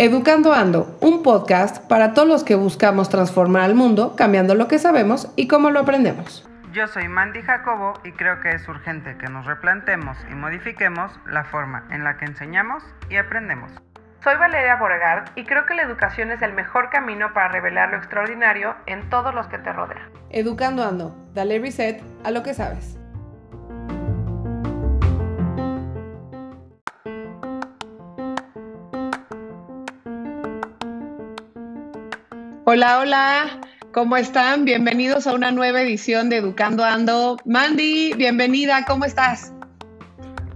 Educando 0.00 0.52
Ando, 0.52 0.96
un 1.00 1.24
podcast 1.24 1.84
para 1.88 2.14
todos 2.14 2.28
los 2.28 2.44
que 2.44 2.54
buscamos 2.54 3.08
transformar 3.08 3.62
al 3.62 3.74
mundo 3.74 4.14
cambiando 4.16 4.54
lo 4.54 4.68
que 4.68 4.78
sabemos 4.78 5.32
y 5.34 5.48
cómo 5.48 5.70
lo 5.70 5.80
aprendemos. 5.80 6.48
Yo 6.72 6.86
soy 6.86 7.08
Mandy 7.08 7.42
Jacobo 7.42 7.94
y 8.04 8.12
creo 8.12 8.38
que 8.38 8.50
es 8.50 8.68
urgente 8.68 9.16
que 9.18 9.28
nos 9.28 9.44
replantemos 9.44 10.16
y 10.30 10.36
modifiquemos 10.36 11.10
la 11.26 11.42
forma 11.42 11.84
en 11.90 12.04
la 12.04 12.16
que 12.16 12.26
enseñamos 12.26 12.84
y 13.10 13.16
aprendemos. 13.16 13.72
Soy 14.22 14.36
Valeria 14.36 14.76
Borgard 14.76 15.30
y 15.34 15.44
creo 15.44 15.66
que 15.66 15.74
la 15.74 15.82
educación 15.82 16.30
es 16.30 16.42
el 16.42 16.52
mejor 16.52 16.90
camino 16.90 17.32
para 17.34 17.48
revelar 17.48 17.90
lo 17.90 17.96
extraordinario 17.96 18.76
en 18.86 19.10
todos 19.10 19.34
los 19.34 19.48
que 19.48 19.58
te 19.58 19.72
rodean. 19.72 20.12
Educando 20.30 20.84
Ando, 20.84 21.16
dale 21.34 21.58
reset 21.58 22.00
a 22.22 22.30
lo 22.30 22.44
que 22.44 22.54
sabes. 22.54 22.97
Hola, 32.70 32.98
hola, 33.00 33.60
¿cómo 33.94 34.18
están? 34.18 34.66
Bienvenidos 34.66 35.26
a 35.26 35.32
una 35.32 35.50
nueva 35.50 35.80
edición 35.80 36.28
de 36.28 36.36
Educando 36.36 36.84
Ando. 36.84 37.38
Mandy, 37.46 38.12
bienvenida, 38.12 38.84
¿cómo 38.86 39.06
estás? 39.06 39.54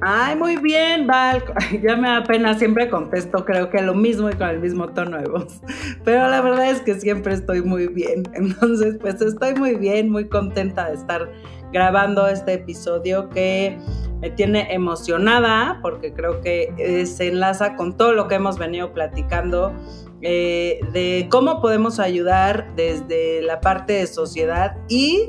Ay, 0.03 0.37
muy 0.37 0.57
bien, 0.57 1.07
Val. 1.07 1.43
Ya 1.83 1.97
me 1.97 2.09
da 2.09 2.23
pena, 2.23 2.53
siempre 2.53 2.91
contesto, 2.91 3.47
creo 3.47 3.71
que 3.71 3.81
lo 3.81 3.95
mismo 3.95 4.29
y 4.29 4.35
con 4.35 4.51
el 4.51 4.61
mismo 4.61 4.91
tono 4.91 5.17
de 5.23 5.27
voz. 5.27 5.63
Pero 6.05 6.29
la 6.29 6.43
verdad 6.43 6.69
es 6.69 6.83
que 6.83 7.01
siempre 7.01 7.33
estoy 7.33 7.63
muy 7.63 7.87
bien. 7.87 8.25
Entonces, 8.35 8.99
pues 9.01 9.19
estoy 9.23 9.55
muy 9.55 9.77
bien, 9.77 10.11
muy 10.11 10.29
contenta 10.29 10.91
de 10.91 10.97
estar 10.97 11.33
grabando 11.73 12.29
este 12.29 12.53
episodio 12.53 13.31
que 13.31 13.79
me 14.21 14.29
tiene 14.29 14.71
emocionada 14.71 15.79
porque 15.81 16.13
creo 16.13 16.43
que 16.43 17.07
se 17.07 17.29
enlaza 17.29 17.75
con 17.75 17.97
todo 17.97 18.13
lo 18.13 18.29
que 18.29 18.35
hemos 18.35 18.59
venido 18.59 18.93
platicando 18.93 19.75
eh, 20.23 20.81
de 20.93 21.27
cómo 21.31 21.61
podemos 21.61 21.99
ayudar 21.99 22.75
desde 22.77 23.43
la 23.43 23.61
parte 23.61 23.95
de 23.95 24.07
sociedad 24.07 24.77
y 24.89 25.29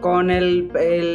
con 0.00 0.30
el, 0.30 0.70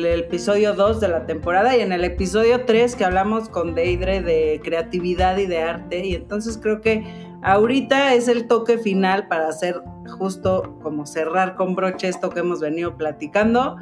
episodio 0.06 0.74
2 0.74 1.00
de 1.00 1.08
la 1.08 1.26
temporada 1.26 1.76
y 1.76 1.82
en 1.82 1.92
el 1.92 2.04
episodio 2.04 2.66
3 2.66 2.96
que 2.96 3.06
hablamos 3.06 3.50
con 3.50 3.76
Deidre 3.76 4.22
de 4.22 4.60
creatividad 4.64 5.38
y 5.38 5.48
de 5.48 5.60
arte 5.60 6.06
y 6.06 6.16
entonces 6.16 6.60
creo 6.62 6.82
que 6.82 7.04
ahorita 7.44 8.14
es 8.14 8.28
el 8.28 8.48
toque 8.48 8.78
final 8.78 9.28
para 9.28 9.48
hacer 9.48 9.82
justo 10.20 10.78
como 10.84 11.06
cerrar 11.06 11.56
con 11.56 11.76
broche 11.76 12.10
esto 12.10 12.30
que 12.30 12.42
hemos 12.42 12.60
venido 12.60 12.98
platicando 12.98 13.78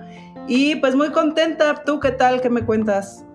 y 0.48 0.76
pues 0.76 0.96
muy 0.96 1.10
contenta, 1.10 1.84
¿tú 1.86 2.00
qué 2.00 2.12
tal? 2.12 2.40
¿Qué 2.40 2.50
me 2.50 2.64
cuentas? 2.64 3.26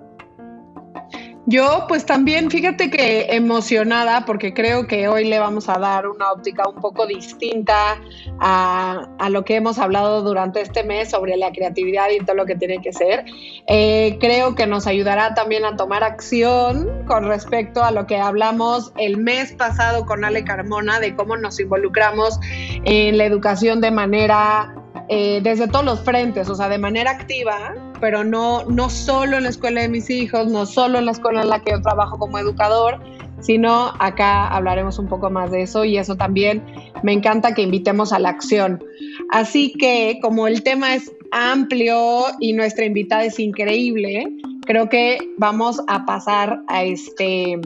Yo 1.51 1.87
pues 1.89 2.07
también, 2.07 2.49
fíjate 2.49 2.91
que 2.91 3.27
emocionada 3.35 4.25
porque 4.25 4.55
creo 4.55 4.87
que 4.87 5.09
hoy 5.09 5.25
le 5.25 5.41
vamos 5.41 5.69
a 5.69 5.81
dar 5.81 6.07
una 6.07 6.31
óptica 6.31 6.69
un 6.69 6.81
poco 6.81 7.09
distinta 7.09 8.01
a, 8.39 9.09
lo 9.31 9.45
que 9.45 9.57
hemos 9.57 9.81
hablado 9.81 10.23
durante 10.23 10.61
este 10.61 10.85
mes 10.85 11.11
sobre 11.11 11.37
la 11.37 11.51
creatividad 11.51 12.09
y 12.11 12.25
todo 12.25 12.37
lo 12.37 12.47
que 12.47 12.55
tiene 12.55 12.81
que 12.81 12.93
ser. 12.93 13.25
Eh, 13.67 14.17
creo 14.21 14.55
que 14.55 14.69
nos 14.69 14.87
ayudará 14.87 15.35
también 15.35 15.65
a 15.65 15.75
tomar 15.75 16.05
acción 16.05 16.89
con 17.09 17.27
respecto 17.27 17.83
a 17.83 17.91
lo 17.91 18.07
que 18.07 18.19
hablamos 18.19 18.93
el 18.97 19.17
mes 19.17 19.51
pasado 19.51 20.07
con 20.07 20.25
Ale 20.25 20.45
Carmona 20.45 21.01
de 21.01 21.17
cómo 21.17 21.37
nos 21.37 21.59
involucramos 21.59 22.39
en 22.85 23.19
la 23.19 23.25
educación 23.25 23.81
de 23.81 23.91
manera 23.91 24.80
eh, 25.13 25.41
desde 25.43 25.67
todos 25.67 25.85
los 25.85 26.01
frentes, 26.05 26.49
o 26.49 26.55
sea, 26.55 26.69
de 26.69 26.79
manera 26.79 27.11
activa, 27.11 27.75
pero 28.01 28.23
no, 28.23 28.65
no 28.67 28.89
solo 28.89 29.39
en 29.39 29.43
la 29.43 29.49
escuela 29.49 29.81
de 29.81 29.89
mis 29.89 30.09
hijos, 30.09 30.47
no 30.47 30.67
solo 30.67 31.01
en 31.01 31.07
la 31.07 31.11
escuela 31.11 31.43
en 31.43 31.49
la 31.49 31.59
que 31.59 31.73
yo 31.73 31.83
trabajo 31.83 32.17
como 32.17 32.39
educador, 32.39 33.01
sino 33.41 33.93
acá 33.99 34.47
hablaremos 34.47 35.01
un 35.01 35.09
poco 35.09 35.29
más 35.29 35.51
de 35.51 35.63
eso 35.63 35.85
y 35.85 35.99
eso 35.99 36.15
también 36.15 36.63
me 37.03 37.13
encanta 37.13 37.55
que 37.55 37.63
invitemos 37.63 38.13
a 38.13 38.21
la 38.21 38.29
acción. 38.29 38.85
Así 39.33 39.73
que 39.73 40.21
como 40.23 40.47
el 40.47 40.63
tema 40.63 40.95
es 40.95 41.11
amplio 41.33 42.27
y 42.39 42.53
nuestra 42.53 42.85
invitada 42.85 43.25
es 43.25 43.41
increíble, 43.41 44.29
creo 44.65 44.89
que 44.89 45.19
vamos 45.39 45.81
a 45.89 46.07
pasar 46.07 46.63
a 46.69 46.85
este 46.85 47.59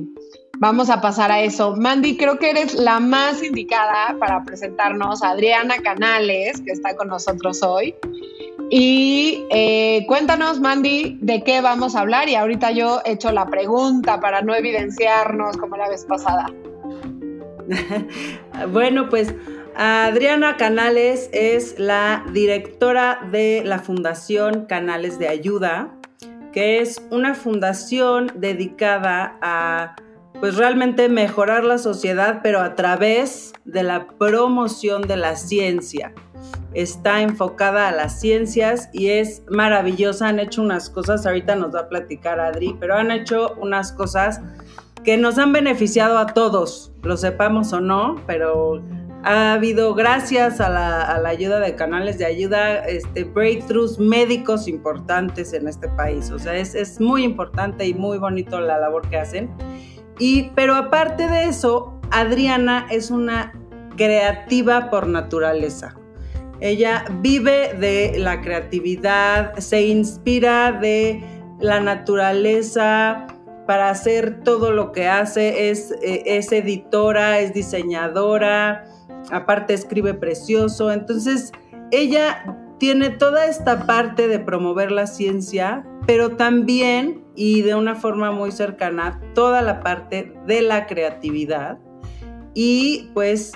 Vamos 0.58 0.88
a 0.90 1.00
pasar 1.00 1.32
a 1.32 1.40
eso. 1.40 1.74
Mandy, 1.76 2.16
creo 2.16 2.38
que 2.38 2.50
eres 2.50 2.74
la 2.74 3.00
más 3.00 3.42
indicada 3.42 4.16
para 4.18 4.44
presentarnos 4.44 5.22
a 5.22 5.30
Adriana 5.30 5.76
Canales, 5.82 6.60
que 6.60 6.72
está 6.72 6.94
con 6.96 7.08
nosotros 7.08 7.62
hoy. 7.62 7.94
Y 8.70 9.44
eh, 9.50 10.04
cuéntanos, 10.06 10.60
Mandy, 10.60 11.18
de 11.20 11.42
qué 11.42 11.60
vamos 11.60 11.96
a 11.96 12.00
hablar. 12.00 12.28
Y 12.28 12.34
ahorita 12.34 12.70
yo 12.70 13.00
he 13.04 13.12
hecho 13.12 13.32
la 13.32 13.46
pregunta 13.46 14.20
para 14.20 14.42
no 14.42 14.54
evidenciarnos 14.54 15.56
como 15.56 15.76
la 15.76 15.88
vez 15.88 16.04
pasada. 16.04 16.46
bueno, 18.72 19.08
pues 19.08 19.34
Adriana 19.76 20.56
Canales 20.56 21.28
es 21.32 21.78
la 21.78 22.24
directora 22.32 23.20
de 23.32 23.62
la 23.64 23.80
Fundación 23.80 24.66
Canales 24.66 25.18
de 25.18 25.28
Ayuda, 25.28 25.92
que 26.52 26.80
es 26.80 27.02
una 27.10 27.34
fundación 27.34 28.30
dedicada 28.36 29.36
a 29.42 29.96
pues 30.40 30.56
realmente 30.56 31.08
mejorar 31.08 31.64
la 31.64 31.78
sociedad, 31.78 32.40
pero 32.42 32.60
a 32.60 32.74
través 32.74 33.52
de 33.64 33.82
la 33.82 34.08
promoción 34.08 35.02
de 35.02 35.16
la 35.16 35.36
ciencia. 35.36 36.12
Está 36.74 37.22
enfocada 37.22 37.88
a 37.88 37.92
las 37.92 38.20
ciencias 38.20 38.88
y 38.92 39.08
es 39.08 39.42
maravillosa. 39.48 40.28
Han 40.28 40.40
hecho 40.40 40.60
unas 40.60 40.90
cosas, 40.90 41.24
ahorita 41.24 41.54
nos 41.54 41.74
va 41.74 41.80
a 41.80 41.88
platicar 41.88 42.40
Adri, 42.40 42.76
pero 42.80 42.96
han 42.96 43.10
hecho 43.10 43.54
unas 43.60 43.92
cosas 43.92 44.40
que 45.04 45.16
nos 45.16 45.38
han 45.38 45.52
beneficiado 45.52 46.18
a 46.18 46.26
todos, 46.26 46.92
lo 47.02 47.16
sepamos 47.16 47.72
o 47.72 47.80
no, 47.80 48.16
pero 48.26 48.82
ha 49.22 49.52
habido, 49.52 49.94
gracias 49.94 50.60
a 50.60 50.68
la, 50.68 51.28
ayuda 51.28 51.60
de 51.60 51.74
canales 51.76 52.18
de 52.18 52.26
ayuda, 52.26 52.78
este, 52.80 53.24
breakthroughs 53.24 53.98
médicos 53.98 54.68
importantes 54.68 55.52
en 55.52 55.68
este 55.68 55.88
país. 55.88 56.30
O 56.30 56.38
sea, 56.38 56.56
es, 56.56 56.74
es 56.74 57.00
muy 57.00 57.24
importante 57.24 57.86
y 57.86 57.94
muy 57.94 58.18
bonito 58.18 58.60
la 58.60 58.78
labor 58.78 59.08
que 59.08 59.16
hacen. 59.16 59.50
Y, 60.18 60.50
pero 60.54 60.74
aparte 60.74 61.28
de 61.28 61.44
eso, 61.44 61.98
Adriana 62.10 62.86
es 62.90 63.10
una 63.10 63.52
creativa 63.96 64.90
por 64.90 65.06
naturaleza. 65.06 65.96
Ella 66.60 67.04
vive 67.20 67.74
de 67.74 68.18
la 68.18 68.40
creatividad, 68.40 69.54
se 69.58 69.82
inspira 69.82 70.72
de 70.72 71.22
la 71.60 71.80
naturaleza 71.80 73.26
para 73.66 73.90
hacer 73.90 74.42
todo 74.44 74.72
lo 74.72 74.92
que 74.92 75.08
hace, 75.08 75.70
es, 75.70 75.92
eh, 76.02 76.22
es 76.26 76.52
editora, 76.52 77.40
es 77.40 77.52
diseñadora, 77.52 78.84
aparte 79.30 79.74
escribe 79.74 80.14
precioso, 80.14 80.92
entonces 80.92 81.52
ella 81.90 82.58
tiene 82.78 83.10
toda 83.10 83.46
esta 83.46 83.86
parte 83.86 84.28
de 84.28 84.38
promover 84.38 84.90
la 84.90 85.06
ciencia, 85.06 85.84
pero 86.06 86.36
también 86.36 87.23
y 87.36 87.62
de 87.62 87.74
una 87.74 87.94
forma 87.94 88.30
muy 88.30 88.52
cercana 88.52 89.20
toda 89.34 89.62
la 89.62 89.80
parte 89.80 90.34
de 90.46 90.62
la 90.62 90.86
creatividad. 90.86 91.78
Y 92.54 93.10
pues 93.14 93.52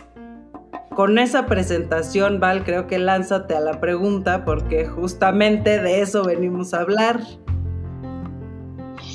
con 0.98 1.18
esa 1.18 1.46
presentación, 1.46 2.40
Val, 2.40 2.64
creo 2.64 2.88
que 2.88 2.98
lánzate 2.98 3.54
a 3.54 3.60
la 3.60 3.80
pregunta 3.80 4.44
porque 4.44 4.86
justamente 4.86 5.80
de 5.80 6.00
eso 6.00 6.24
venimos 6.24 6.74
a 6.74 6.80
hablar. 6.80 7.20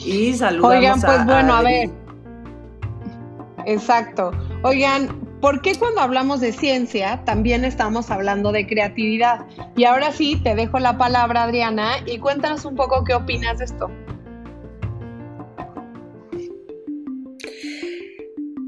Y 0.05 0.33
saludamos 0.33 0.77
Oigan, 0.77 1.01
pues 1.01 1.25
bueno, 1.25 1.53
a 1.53 1.61
ver. 1.61 1.89
Exacto. 3.65 4.31
Oigan, 4.63 5.09
¿por 5.41 5.61
qué 5.61 5.75
cuando 5.75 5.99
hablamos 6.01 6.39
de 6.39 6.53
ciencia 6.53 7.21
también 7.25 7.65
estamos 7.65 8.11
hablando 8.11 8.53
de 8.53 8.65
creatividad? 8.65 9.45
Y 9.75 9.83
ahora 9.83 10.13
sí, 10.13 10.39
te 10.41 10.55
dejo 10.55 10.79
la 10.79 10.97
palabra, 10.97 11.43
Adriana, 11.43 11.95
y 12.05 12.17
cuéntanos 12.17 12.63
un 12.65 12.75
poco 12.75 13.03
qué 13.03 13.13
opinas 13.13 13.57
de 13.57 13.65
esto. 13.65 13.89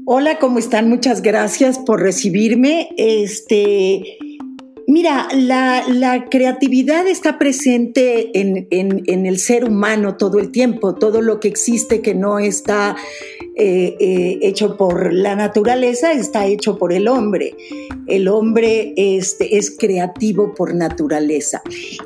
Hola, 0.08 0.38
¿cómo 0.38 0.60
están? 0.60 0.88
Muchas 0.88 1.20
gracias 1.20 1.80
por 1.80 2.00
recibirme. 2.00 2.90
Este, 2.96 4.16
mira, 4.86 5.26
la, 5.34 6.26
creatividad 6.30 7.08
está 7.08 7.38
presente 7.38 8.30
en, 8.40 9.26
el 9.26 9.38
ser 9.40 9.64
humano 9.64 10.16
todo 10.16 10.38
el 10.38 10.52
tiempo. 10.52 10.94
Todo 10.94 11.22
lo 11.22 11.40
que 11.40 11.48
existe 11.48 12.02
que 12.02 12.14
no 12.14 12.38
está 12.38 12.94
eh, 13.56 13.96
eh, 13.98 14.38
hecho 14.42 14.76
por 14.76 15.12
la 15.12 15.34
naturaleza 15.34 16.12
está 16.12 16.46
hecho 16.46 16.78
por 16.78 16.92
el 16.92 17.08
hombre. 17.08 17.56
El 18.06 18.28
hombre 18.28 18.94
este, 18.96 19.58
es 19.58 19.76
creativo 19.76 20.54
por 20.54 20.72
naturaleza. 20.72 21.62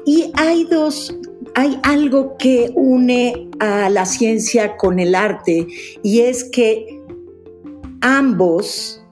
Y 0.06 0.32
hay 0.36 0.64
dos 0.64 1.14
hay 1.54 1.78
algo 1.82 2.36
que 2.36 2.70
une 2.74 3.48
a 3.58 3.90
la 3.90 4.06
ciencia 4.06 4.76
con 4.76 5.00
el 5.00 5.16
arte 5.16 5.66
y 6.02 6.20
es 6.20 6.44
que 6.44 6.99
ambos 8.00 9.02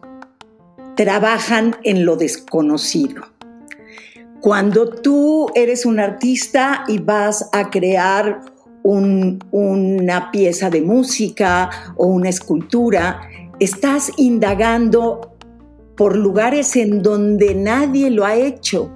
trabajan 0.97 1.77
en 1.85 2.05
lo 2.05 2.17
desconocido. 2.17 3.23
Cuando 4.41 4.89
tú 4.89 5.49
eres 5.55 5.85
un 5.85 6.01
artista 6.01 6.85
y 6.89 6.99
vas 6.99 7.49
a 7.53 7.71
crear 7.71 8.41
una 8.83 10.31
pieza 10.31 10.71
de 10.71 10.81
música 10.81 11.71
o 11.97 12.07
una 12.07 12.31
escultura, 12.31 13.21
estás 13.59 14.13
indagando 14.17 15.37
por 15.97 16.17
lugares 16.17 16.77
en 16.77 17.03
donde 17.03 17.55
nadie 17.55 18.11
lo 18.11 18.25
ha 18.25 18.37
hecho. 18.37 18.91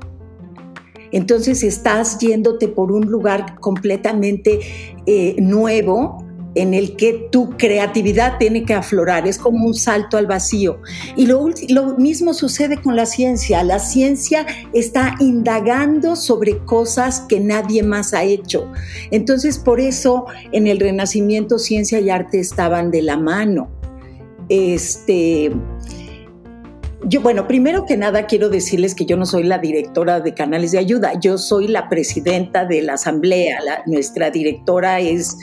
Entonces 1.10 1.62
estás 1.62 2.18
yéndote 2.18 2.68
por 2.68 2.90
un 2.90 3.06
lugar 3.06 3.58
completamente 3.60 4.60
eh, 5.04 5.36
nuevo 5.38 6.21
en 6.54 6.74
el 6.74 6.96
que 6.96 7.28
tu 7.30 7.50
creatividad 7.56 8.38
tiene 8.38 8.64
que 8.64 8.74
aflorar, 8.74 9.26
es 9.26 9.38
como 9.38 9.66
un 9.66 9.74
salto 9.74 10.16
al 10.16 10.26
vacío. 10.26 10.80
Y 11.16 11.26
lo, 11.26 11.48
mismo 11.98 12.34
sucede 12.34 12.80
con 12.80 12.96
la 12.96 13.06
ciencia, 13.06 13.62
la 13.64 13.78
ciencia 13.78 14.46
está 14.72 15.14
indagando 15.18 16.16
sobre 16.16 16.58
cosas 16.58 17.20
que 17.20 17.40
nadie 17.40 17.82
más 17.82 18.12
ha 18.14 18.24
hecho. 18.24 18.70
Entonces, 19.10 19.58
por 19.58 19.80
eso 19.80 20.26
en 20.52 20.66
el 20.66 20.80
Renacimiento 20.80 21.58
ciencia 21.58 22.00
y 22.00 22.10
arte 22.10 22.40
estaban 22.40 22.90
de 22.90 23.02
la 23.02 23.16
mano. 23.16 23.70
Este, 24.48 25.50
yo, 27.04 27.20
bueno, 27.20 27.48
primero 27.48 27.84
que 27.84 27.96
nada 27.96 28.26
quiero 28.26 28.48
decirles 28.48 28.94
que 28.94 29.04
yo 29.04 29.16
no 29.16 29.26
soy 29.26 29.42
la 29.42 29.58
directora 29.58 30.20
de 30.20 30.34
canales 30.34 30.72
de 30.72 30.78
ayuda, 30.78 31.18
yo 31.18 31.36
soy 31.38 31.68
la 31.68 31.88
presidenta 31.88 32.64
de 32.64 32.82
la 32.82 32.94
asamblea. 32.94 33.58
nuestra 33.86 34.30
directora 34.30 35.00
es, 35.00 35.36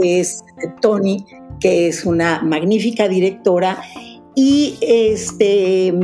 es 0.00 0.44
Tony, 0.80 1.24
que 1.60 1.88
es 1.88 2.04
una 2.04 2.42
magnífica 2.42 3.08
directora. 3.08 3.82
Y 4.34 4.78
este, 4.80 5.94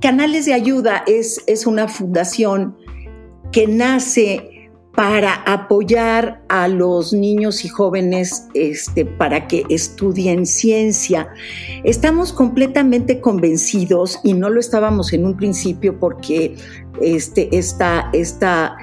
Canales 0.00 0.46
de 0.46 0.54
Ayuda 0.54 1.02
es, 1.06 1.42
es 1.46 1.66
una 1.66 1.88
fundación 1.88 2.76
que 3.52 3.66
nace 3.66 4.58
para 4.98 5.34
apoyar 5.46 6.42
a 6.48 6.66
los 6.66 7.12
niños 7.12 7.64
y 7.64 7.68
jóvenes 7.68 8.48
este, 8.54 9.04
para 9.04 9.46
que 9.46 9.64
estudien 9.68 10.44
ciencia. 10.44 11.28
Estamos 11.84 12.32
completamente 12.32 13.20
convencidos, 13.20 14.18
y 14.24 14.34
no 14.34 14.50
lo 14.50 14.58
estábamos 14.58 15.12
en 15.12 15.24
un 15.24 15.36
principio 15.36 16.00
porque 16.00 16.56
este, 17.00 17.48
esta, 17.56 18.10
esta, 18.12 18.76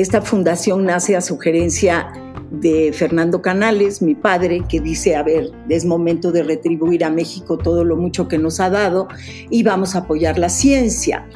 esta 0.00 0.22
fundación 0.22 0.84
nace 0.84 1.16
a 1.16 1.20
sugerencia 1.20 2.12
de 2.50 2.92
Fernando 2.92 3.42
Canales, 3.42 4.02
mi 4.02 4.14
padre, 4.14 4.62
que 4.68 4.80
dice, 4.80 5.14
a 5.14 5.22
ver, 5.22 5.50
es 5.68 5.84
momento 5.84 6.32
de 6.32 6.42
retribuir 6.42 7.04
a 7.04 7.10
México 7.10 7.58
todo 7.58 7.84
lo 7.84 7.96
mucho 7.96 8.26
que 8.26 8.38
nos 8.38 8.60
ha 8.60 8.70
dado 8.70 9.08
y 9.50 9.62
vamos 9.62 9.94
a 9.94 10.00
apoyar 10.00 10.38
la 10.38 10.48
ciencia. 10.48 11.28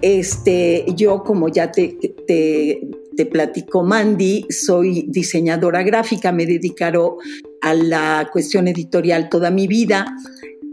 Este, 0.00 0.84
yo, 0.96 1.22
como 1.22 1.48
ya 1.48 1.70
te, 1.70 1.98
te 3.16 3.26
platico 3.26 3.82
Mandy, 3.82 4.46
soy 4.50 5.06
diseñadora 5.08 5.82
gráfica, 5.82 6.32
me 6.32 6.44
he 6.44 6.46
dedicado 6.46 7.18
a 7.60 7.74
la 7.74 8.28
cuestión 8.32 8.68
editorial 8.68 9.28
toda 9.28 9.50
mi 9.50 9.66
vida. 9.66 10.06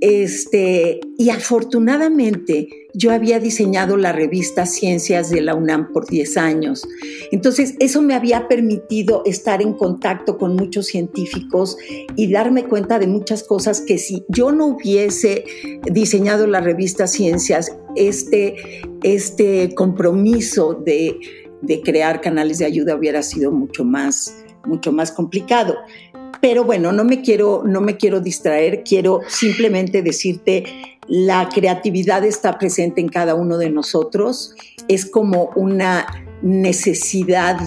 Este, 0.02 1.02
y 1.18 1.30
afortunadamente 1.30 2.70
yo 2.94 3.12
había 3.12 3.40
diseñado 3.40 3.98
la 3.98 4.12
revista 4.12 4.66
Ciencias 4.66 5.30
de 5.30 5.42
la 5.42 5.56
UNAM 5.56 5.92
por 5.92 6.08
10 6.08 6.38
años. 6.38 6.88
Entonces, 7.32 7.76
eso 7.80 8.02
me 8.02 8.16
había 8.16 8.48
permitido 8.48 9.24
estar 9.26 9.62
en 9.62 9.74
contacto 9.74 10.38
con 10.38 10.56
muchos 10.56 10.88
científicos 10.88 11.78
y 12.16 12.32
darme 12.32 12.64
cuenta 12.66 12.98
de 12.98 13.08
muchas 13.08 13.44
cosas 13.44 13.82
que 13.82 13.98
si 13.98 14.24
yo 14.30 14.52
no 14.52 14.68
hubiese 14.68 15.44
diseñado 15.92 16.48
la 16.48 16.62
revista 16.62 17.08
Ciencias, 17.08 17.76
este, 17.96 18.82
este 19.04 19.74
compromiso 19.76 20.74
de 20.74 21.20
de 21.62 21.82
crear 21.82 22.22
canales 22.22 22.60
de 22.60 22.66
ayuda 22.66 22.96
hubiera 22.96 23.22
sido 23.22 23.52
mucho 23.52 23.84
más, 23.84 24.44
mucho 24.66 24.92
más 24.92 25.12
complicado. 25.12 25.76
Pero 26.42 26.64
bueno, 26.64 26.92
no 26.92 27.04
me 27.04 27.22
quiero, 27.22 27.64
no 27.66 27.82
me 27.82 27.98
quiero 27.98 28.20
distraer, 28.22 28.84
quiero 28.84 29.22
simplemente 29.28 30.02
decirte, 30.02 30.64
la 31.08 31.50
creatividad 31.50 32.24
está 32.24 32.58
presente 32.58 33.02
en 33.02 33.10
cada 33.10 33.36
uno 33.36 33.58
de 33.58 33.70
nosotros, 33.70 34.56
es 34.88 35.06
como 35.06 35.50
una 35.56 36.06
necesidad 36.42 37.58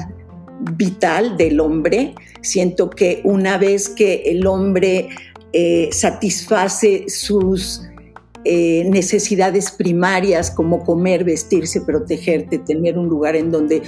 vital 0.77 1.37
del 1.37 1.61
hombre. 1.61 2.15
Siento 2.41 2.89
que 2.89 3.21
una 3.25 3.59
vez 3.59 3.89
que 3.89 4.23
el 4.27 4.47
hombre 4.47 5.09
eh, 5.53 5.89
satisface 5.93 7.07
sus 7.09 7.83
eh, 8.45 8.85
necesidades 8.89 9.71
primarias 9.71 10.51
como 10.51 10.85
comer, 10.85 11.25
vestirse, 11.25 11.81
protegerte, 11.81 12.59
tener 12.59 12.99
un 12.99 13.09
lugar 13.09 13.37
en 13.37 13.51
donde 13.51 13.83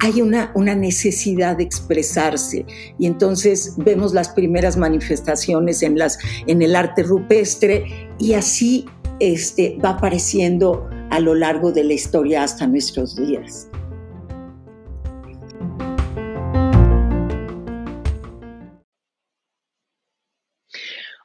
hay 0.00 0.20
una, 0.20 0.50
una, 0.54 0.74
necesidad 0.74 1.56
de 1.56 1.64
expresarse 1.64 2.64
y 2.98 3.06
entonces 3.06 3.74
vemos 3.76 4.14
las 4.14 4.28
primeras 4.28 4.76
manifestaciones 4.76 5.82
en, 5.82 5.98
las, 5.98 6.18
en 6.46 6.62
el 6.62 6.74
arte 6.74 7.02
rupestre 7.02 8.08
y 8.18 8.34
así 8.34 8.86
este, 9.20 9.78
va 9.84 9.90
apareciendo 9.90 10.88
a 11.10 11.20
lo 11.20 11.34
largo 11.34 11.70
de 11.72 11.84
la 11.84 11.92
historia 11.92 12.42
hasta 12.42 12.66
nuestros 12.66 13.16
días. 13.16 13.68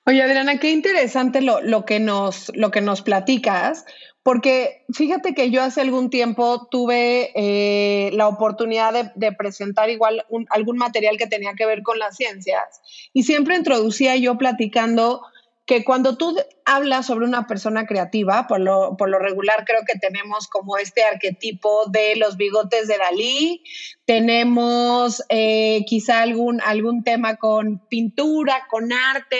Oye, 0.10 0.24
Adriana, 0.24 0.58
qué 0.58 0.72
interesante 0.72 1.40
lo, 1.40 1.86
que, 1.86 2.00
nos, 2.00 2.52
lo 2.56 2.72
que 2.72 2.82
nos 2.82 3.04
platicas, 3.04 3.86
porque 4.24 4.86
fíjate 4.94 5.34
que 5.34 5.50
yo 5.50 5.62
hace 5.62 5.82
algún 5.82 6.10
tiempo 6.10 6.68
tuve 6.70 7.32
eh, 7.36 8.12
la 8.14 8.28
oportunidad 8.28 9.14
de, 9.16 9.32
presentar 9.32 9.90
igual 9.90 10.26
algún 10.50 10.78
material 10.78 11.18
que 11.18 11.28
tenía 11.28 11.54
que 11.54 11.66
ver 11.66 11.82
con 11.84 12.00
las 12.00 12.18
ciencias 12.18 12.82
y 13.14 13.24
siempre 13.24 13.56
introducía 13.56 14.16
yo 14.18 14.38
platicando 14.38 15.22
que 15.70 15.86
cuando 15.86 16.18
tú 16.18 16.36
hablas 16.66 17.06
sobre 17.06 17.26
una 17.26 17.46
persona 17.46 17.86
creativa, 17.86 18.48
por 18.48 18.60
lo, 18.60 18.98
por 18.98 19.08
lo 19.08 19.20
regular 19.20 19.66
creo 19.68 19.82
que 19.86 20.00
tenemos 20.00 20.48
como 20.48 20.80
este 20.80 21.04
arquetipo 21.04 21.86
de 21.92 22.16
los 22.16 22.38
bigotes 22.38 22.88
de 22.88 22.98
Dalí, 22.98 23.64
tenemos 24.04 25.24
eh, 25.30 25.86
quizá 25.86 26.24
algún, 26.24 26.60
algún 26.62 27.04
tema 27.04 27.36
con 27.36 27.86
pintura, 27.88 28.66
con 28.68 28.92
arte, 28.92 29.38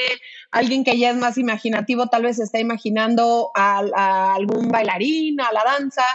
alguien 0.52 0.84
que 0.84 1.00
ya 1.00 1.10
es 1.10 1.16
más 1.16 1.40
imaginativo 1.40 2.10
tal 2.10 2.22
vez 2.22 2.38
está 2.38 2.60
imaginando 2.60 3.50
a, 3.56 3.82
a 3.96 4.36
algún 4.36 4.68
bailarín, 4.68 5.42
a 5.42 5.52
la 5.52 5.64
danza, 5.64 6.06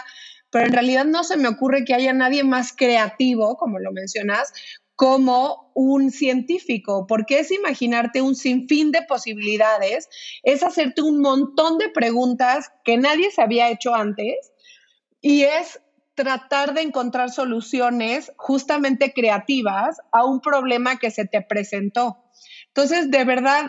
pero 0.49 0.67
en 0.67 0.71
realidad 0.71 1.03
no 1.03 1.25
se 1.25 1.35
me 1.35 1.49
ocurre 1.49 1.83
que 1.83 1.93
haya 1.93 2.13
nadie 2.13 2.45
más 2.45 2.71
creativo, 2.71 3.57
como 3.57 3.79
lo 3.79 3.91
mencionas, 3.91 4.53
como 4.95 5.71
un 5.75 6.09
científico, 6.11 7.05
porque 7.07 7.39
es 7.39 7.51
imaginarte 7.51 8.21
un 8.21 8.35
sinfín 8.35 8.91
de 8.91 9.01
posibilidades, 9.01 10.07
es 10.43 10.63
hacerte 10.63 11.01
un 11.01 11.21
montón 11.21 11.77
de 11.77 11.89
preguntas 11.89 12.71
que 12.83 12.97
nadie 12.97 13.29
se 13.31 13.41
había 13.41 13.69
hecho 13.69 13.93
antes 13.93 14.53
y 15.21 15.43
es 15.43 15.81
tratar 16.15 16.73
de 16.73 16.81
encontrar 16.81 17.29
soluciones 17.29 18.31
justamente 18.37 19.11
creativas 19.13 19.97
a 20.11 20.23
un 20.23 20.39
problema 20.39 20.97
que 20.97 21.11
se 21.11 21.25
te 21.25 21.41
presentó. 21.41 22.23
Entonces, 22.67 23.11
de 23.11 23.25
verdad, 23.25 23.65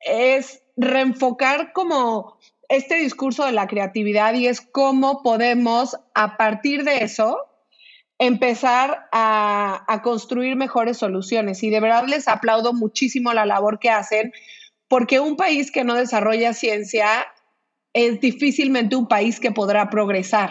es 0.00 0.62
reenfocar 0.76 1.72
como 1.72 2.38
este 2.68 2.96
discurso 2.96 3.44
de 3.46 3.52
la 3.52 3.66
creatividad 3.66 4.34
y 4.34 4.46
es 4.46 4.60
cómo 4.60 5.22
podemos, 5.22 5.96
a 6.14 6.36
partir 6.36 6.84
de 6.84 6.98
eso, 6.98 7.38
empezar 8.20 9.08
a, 9.12 10.00
construir 10.04 10.54
mejores 10.54 10.98
soluciones. 10.98 11.62
Y 11.62 11.70
de 11.70 11.80
verdad 11.80 12.04
les 12.06 12.28
aplaudo 12.28 12.74
muchísimo 12.74 13.32
la 13.32 13.46
labor 13.46 13.78
que 13.80 13.88
hacen, 13.88 14.32
porque 14.88 15.20
un 15.20 15.36
país 15.36 15.72
que 15.72 15.84
no 15.84 15.94
desarrolla 15.94 16.52
ciencia 16.52 17.26
es 17.94 18.20
difícilmente 18.20 18.94
un 18.94 19.08
país 19.08 19.40
que 19.40 19.50
podrá 19.50 19.88
progresar. 19.88 20.50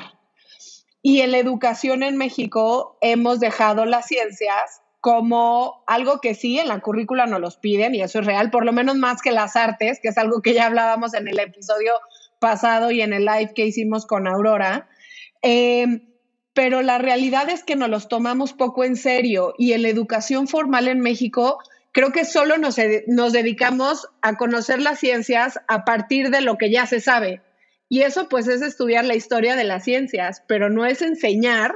Y 1.03 1.21
en 1.21 1.31
la 1.31 1.37
educación 1.37 2.01
en 2.01 2.17
México 2.17 2.97
hemos 3.01 3.39
dejado 3.39 3.85
las 3.85 4.07
ciencias 4.07 4.81
como 4.99 5.83
algo 5.85 6.19
que 6.19 6.33
sí 6.33 6.59
en 6.59 6.67
la 6.69 6.79
currícula 6.79 7.27
nos 7.27 7.39
los 7.39 7.57
piden, 7.57 7.93
y 7.93 8.01
eso 8.01 8.19
es 8.19 8.25
real, 8.25 8.49
por 8.49 8.65
lo 8.65 8.73
menos 8.73 8.97
más 8.97 9.21
que 9.21 9.31
las 9.31 9.55
artes, 9.55 9.99
que 10.01 10.09
es 10.09 10.17
algo 10.17 10.41
que 10.41 10.55
ya 10.55 10.65
hablábamos 10.65 11.13
en 11.13 11.27
el 11.27 11.39
episodio 11.39 11.93
pasado 12.39 12.89
y 12.89 13.01
en 13.01 13.13
el 13.13 13.25
live 13.25 13.53
que 13.53 13.67
hicimos 13.67 14.07
con 14.07 14.27
Aurora. 14.27 14.89
Eh, 15.43 16.08
pero 16.53 16.81
la 16.81 16.97
realidad 16.97 17.49
es 17.49 17.63
que 17.63 17.75
nos 17.75 17.89
los 17.89 18.07
tomamos 18.07 18.53
poco 18.53 18.83
en 18.83 18.95
serio 18.95 19.53
y 19.57 19.73
en 19.73 19.83
la 19.83 19.89
educación 19.89 20.47
formal 20.47 20.87
en 20.87 20.99
México 20.99 21.59
creo 21.91 22.11
que 22.11 22.25
solo 22.25 22.57
nos, 22.57 22.77
nos 23.07 23.33
dedicamos 23.33 24.07
a 24.21 24.37
conocer 24.37 24.81
las 24.81 24.99
ciencias 24.99 25.59
a 25.67 25.85
partir 25.85 26.29
de 26.29 26.41
lo 26.41 26.57
que 26.57 26.71
ya 26.71 26.85
se 26.85 26.99
sabe. 26.99 27.41
Y 27.87 28.01
eso 28.01 28.29
pues 28.29 28.47
es 28.47 28.61
estudiar 28.61 29.05
la 29.05 29.15
historia 29.15 29.55
de 29.55 29.63
las 29.63 29.83
ciencias, 29.83 30.43
pero 30.47 30.69
no 30.69 30.85
es 30.85 31.01
enseñar 31.01 31.75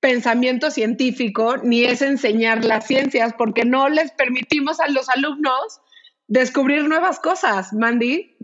pensamiento 0.00 0.70
científico 0.70 1.56
ni 1.56 1.84
es 1.84 2.02
enseñar 2.02 2.64
las 2.64 2.86
ciencias 2.86 3.32
porque 3.38 3.64
no 3.64 3.88
les 3.88 4.12
permitimos 4.12 4.78
a 4.78 4.88
los 4.88 5.08
alumnos 5.08 5.80
descubrir 6.28 6.86
nuevas 6.86 7.18
cosas, 7.20 7.72
Mandy. 7.72 8.36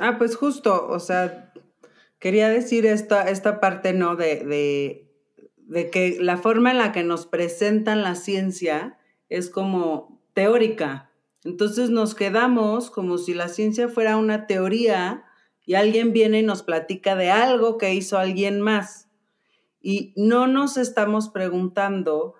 Ah, 0.00 0.16
pues 0.18 0.36
justo, 0.36 0.88
o 0.88 1.00
sea, 1.00 1.47
Quería 2.18 2.48
decir 2.48 2.86
esta, 2.86 3.28
esta 3.28 3.60
parte, 3.60 3.92
¿no? 3.92 4.16
De, 4.16 5.06
de 5.56 5.90
que 5.90 6.18
la 6.20 6.36
forma 6.36 6.70
en 6.70 6.78
la 6.78 6.92
que 6.92 7.04
nos 7.04 7.26
presentan 7.26 8.02
la 8.02 8.14
ciencia 8.14 8.98
es 9.28 9.50
como 9.50 10.20
teórica. 10.32 11.12
Entonces 11.44 11.90
nos 11.90 12.14
quedamos 12.14 12.90
como 12.90 13.18
si 13.18 13.34
la 13.34 13.48
ciencia 13.48 13.88
fuera 13.88 14.16
una 14.16 14.46
teoría 14.46 15.24
y 15.64 15.74
alguien 15.74 16.12
viene 16.12 16.40
y 16.40 16.42
nos 16.42 16.62
platica 16.62 17.14
de 17.14 17.30
algo 17.30 17.76
que 17.76 17.94
hizo 17.94 18.18
alguien 18.18 18.60
más. 18.60 19.08
Y 19.80 20.14
no 20.16 20.46
nos 20.46 20.76
estamos 20.76 21.28
preguntando 21.28 22.34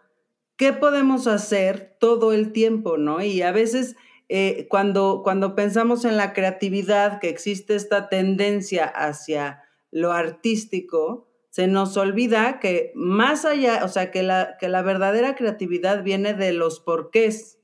qué 0.56 0.72
podemos 0.72 1.26
hacer 1.26 1.96
todo 2.00 2.32
el 2.32 2.52
tiempo, 2.52 2.96
¿no? 2.96 3.22
Y 3.22 3.42
a 3.42 3.52
veces 3.52 3.96
eh, 4.28 4.66
cuando, 4.68 5.20
cuando 5.22 5.54
pensamos 5.54 6.04
en 6.04 6.16
la 6.16 6.32
creatividad, 6.32 7.20
que 7.20 7.28
existe 7.28 7.74
esta 7.74 8.08
tendencia 8.08 8.84
hacia 8.84 9.62
lo 9.90 10.12
artístico, 10.12 11.28
se 11.50 11.66
nos 11.66 11.96
olvida 11.96 12.60
que 12.60 12.92
más 12.94 13.44
allá, 13.44 13.84
o 13.84 13.88
sea, 13.88 14.10
que 14.10 14.22
la, 14.22 14.56
que 14.58 14.68
la 14.68 14.82
verdadera 14.82 15.34
creatividad 15.34 16.04
viene 16.04 16.34
de 16.34 16.52
los 16.52 16.80
porqués 16.80 17.58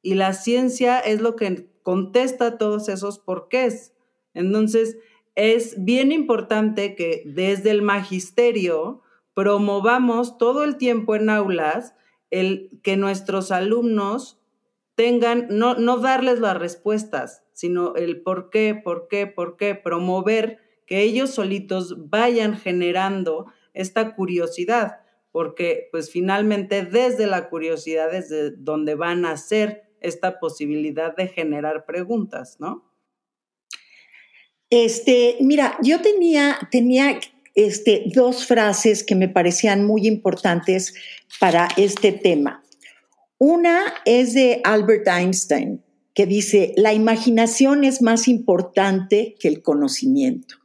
y 0.00 0.14
la 0.14 0.32
ciencia 0.32 1.00
es 1.00 1.20
lo 1.20 1.36
que 1.36 1.68
contesta 1.82 2.58
todos 2.58 2.88
esos 2.88 3.18
porqués. 3.18 3.92
Entonces, 4.34 4.96
es 5.34 5.84
bien 5.84 6.12
importante 6.12 6.94
que 6.94 7.22
desde 7.26 7.70
el 7.70 7.82
magisterio 7.82 9.02
promovamos 9.34 10.38
todo 10.38 10.64
el 10.64 10.76
tiempo 10.76 11.14
en 11.14 11.28
aulas 11.28 11.94
el 12.30 12.70
que 12.82 12.96
nuestros 12.96 13.50
alumnos 13.50 14.40
tengan, 14.94 15.46
no, 15.50 15.74
no 15.74 15.98
darles 15.98 16.40
las 16.40 16.56
respuestas, 16.56 17.44
sino 17.52 17.94
el 17.96 18.22
por 18.22 18.48
qué, 18.50 18.74
por 18.74 19.08
qué, 19.08 19.26
por 19.26 19.56
qué, 19.56 19.74
promover 19.74 20.58
que 20.86 21.02
ellos 21.02 21.30
solitos 21.30 22.08
vayan 22.10 22.56
generando 22.56 23.46
esta 23.74 24.14
curiosidad, 24.14 25.00
porque 25.32 25.88
pues 25.90 26.10
finalmente 26.10 26.84
desde 26.84 27.26
la 27.26 27.48
curiosidad 27.48 28.14
es 28.14 28.28
de 28.28 28.52
donde 28.52 28.94
van 28.94 29.24
a 29.24 29.36
ser 29.36 29.90
esta 30.00 30.38
posibilidad 30.38 31.14
de 31.14 31.28
generar 31.28 31.84
preguntas, 31.84 32.56
¿no? 32.60 32.84
Este, 34.70 35.36
mira, 35.40 35.76
yo 35.82 36.00
tenía, 36.00 36.58
tenía 36.70 37.20
este, 37.54 38.04
dos 38.14 38.46
frases 38.46 39.04
que 39.04 39.14
me 39.14 39.28
parecían 39.28 39.84
muy 39.84 40.06
importantes 40.06 40.94
para 41.38 41.68
este 41.76 42.12
tema. 42.12 42.62
Una 43.38 43.94
es 44.04 44.34
de 44.34 44.60
Albert 44.64 45.06
Einstein, 45.08 45.82
que 46.14 46.26
dice, 46.26 46.72
la 46.76 46.94
imaginación 46.94 47.84
es 47.84 48.00
más 48.02 48.28
importante 48.28 49.36
que 49.38 49.48
el 49.48 49.62
conocimiento. 49.62 50.56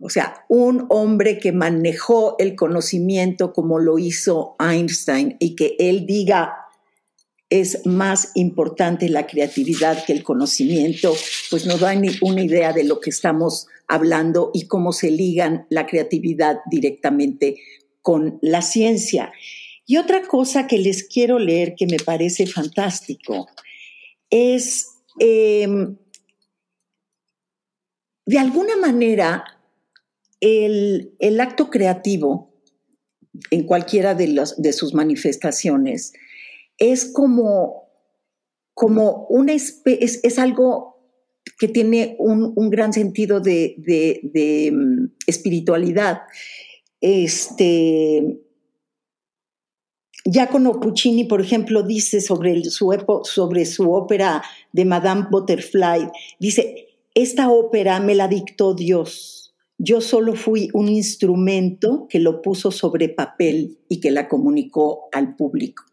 O 0.00 0.08
sea, 0.08 0.44
un 0.48 0.86
hombre 0.88 1.38
que 1.38 1.52
manejó 1.52 2.36
el 2.38 2.56
conocimiento 2.56 3.52
como 3.52 3.78
lo 3.78 3.98
hizo 3.98 4.56
Einstein 4.58 5.36
y 5.38 5.54
que 5.54 5.76
él 5.78 6.06
diga 6.06 6.54
es 7.50 7.84
más 7.84 8.30
importante 8.34 9.08
la 9.08 9.26
creatividad 9.26 10.04
que 10.04 10.12
el 10.12 10.22
conocimiento, 10.22 11.12
pues 11.50 11.66
nos 11.66 11.80
da 11.80 11.92
una 12.22 12.42
idea 12.42 12.72
de 12.72 12.84
lo 12.84 13.00
que 13.00 13.10
estamos 13.10 13.66
hablando 13.88 14.52
y 14.54 14.68
cómo 14.68 14.92
se 14.92 15.10
ligan 15.10 15.66
la 15.68 15.84
creatividad 15.86 16.58
directamente 16.70 17.56
con 18.02 18.38
la 18.40 18.62
ciencia. 18.62 19.32
Y 19.84 19.96
otra 19.96 20.22
cosa 20.22 20.68
que 20.68 20.78
les 20.78 21.02
quiero 21.02 21.40
leer 21.40 21.74
que 21.74 21.86
me 21.86 21.98
parece 21.98 22.46
fantástico 22.46 23.48
es, 24.30 24.86
em, 25.18 25.96
de 28.24 28.38
alguna 28.38 28.76
manera, 28.76 29.59
el, 30.40 31.40
acto 31.40 31.70
creativo, 31.70 32.50
en 33.50 33.64
cualquiera 33.64 34.14
de, 34.14 34.42
de 34.56 34.72
sus 34.72 34.94
manifestaciones, 34.94 36.12
es 36.78 37.12
como, 37.12 37.90
como 38.74 39.26
una 39.28 39.52
es, 39.52 39.82
es, 39.84 40.38
algo 40.38 40.98
que 41.58 41.68
tiene 41.68 42.16
un, 42.18 42.70
gran 42.70 42.92
sentido 42.92 43.40
de, 43.40 43.76
de, 43.78 44.72
mm, 44.72 45.12
espiritualidad. 45.26 46.22
Este, 47.00 48.40
Giacomo 50.24 50.80
Puccini, 50.80 51.24
por 51.24 51.40
ejemplo, 51.40 51.82
dice 51.82 52.20
sobre 52.20 52.64
su, 52.64 52.90
sobre 53.24 53.64
su 53.66 53.92
ópera 53.92 54.42
de 54.72 54.84
Madame 54.84 55.26
Butterfly, 55.30 56.08
dice, 56.38 56.88
esta 57.14 57.50
ópera 57.50 58.00
me 58.00 58.14
la 58.14 58.28
dictó 58.28 58.74
Dios 58.74 59.49
yo 59.82 60.02
solo 60.02 60.34
fui 60.34 60.68
un 60.74 60.90
instrumento 60.90 62.06
que 62.10 62.18
lo 62.18 62.42
puso 62.42 62.70
sobre 62.70 63.08
papel 63.08 63.78
y 63.88 64.00
que 64.00 64.10
la 64.10 64.28
comunicó 64.28 65.08
al 65.10 65.36
público. 65.36 65.84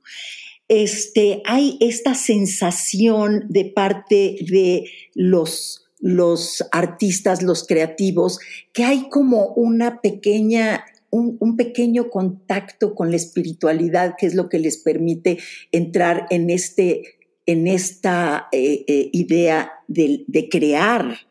Este, 0.67 1.41
hay 1.46 1.77
esta 1.79 2.13
sensación 2.13 3.46
de 3.48 3.63
parte 3.63 4.36
de 4.41 4.89
los, 5.15 5.88
los 6.01 6.65
artistas, 6.74 7.41
los 7.41 7.65
creativos, 7.65 8.39
que 8.74 8.84
hay 8.84 9.08
como 9.08 9.53
una 9.53 10.01
pequeña 10.01 10.84
un, 11.10 11.56
pequeño 11.56 12.10
contacto 12.10 12.94
con 12.94 13.10
la 13.12 13.15
espiritualidad, 13.15 14.15
que 14.20 14.25
es 14.25 14.36
lo 14.36 14.50
que 14.50 14.60
les 14.60 14.77
permite 14.77 15.38
entrar 15.72 16.27
en, 16.29 16.50
este, 16.50 17.17
en 17.46 17.65
esta 17.65 18.50
eh, 18.51 18.84
eh, 18.88 19.10
idea 19.13 19.72
de, 19.88 20.25
de, 20.27 20.50
crear 20.50 21.26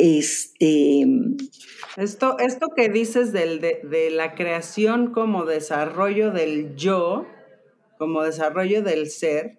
este, 0.00 1.06
esto, 1.98 2.38
esto 2.38 2.68
que 2.74 2.88
dices 2.88 3.32
del, 3.32 3.60
de, 3.60 4.10
la 4.10 4.34
creación 4.34 5.12
como 5.12 5.44
desarrollo 5.44 6.30
del 6.30 6.74
yo, 6.74 7.26
como 7.98 8.22
desarrollo 8.22 8.82
del 8.82 9.10
ser, 9.10 9.58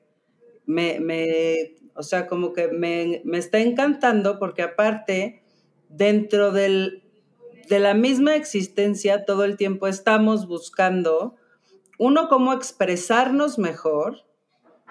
me, 0.65 1.00
me 1.00 1.75
o 1.95 2.01
sea, 2.01 2.25
como 2.25 2.53
que 2.53 2.69
me, 2.69 3.21
me, 3.24 3.38
está 3.38 3.60
encantando 3.60 4.39
porque 4.39 4.63
aparte, 4.63 5.43
dentro 5.89 6.51
del, 6.51 7.03
de 7.69 7.79
la 7.79 7.93
misma 7.93 8.36
existencia, 8.36 9.25
todo 9.25 9.43
el 9.43 9.57
tiempo 9.57 9.88
estamos 9.88 10.48
buscando, 10.48 11.36
uno, 12.00 12.29
cómo 12.29 12.53
expresarnos 12.53 13.60
mejor, 13.60 14.25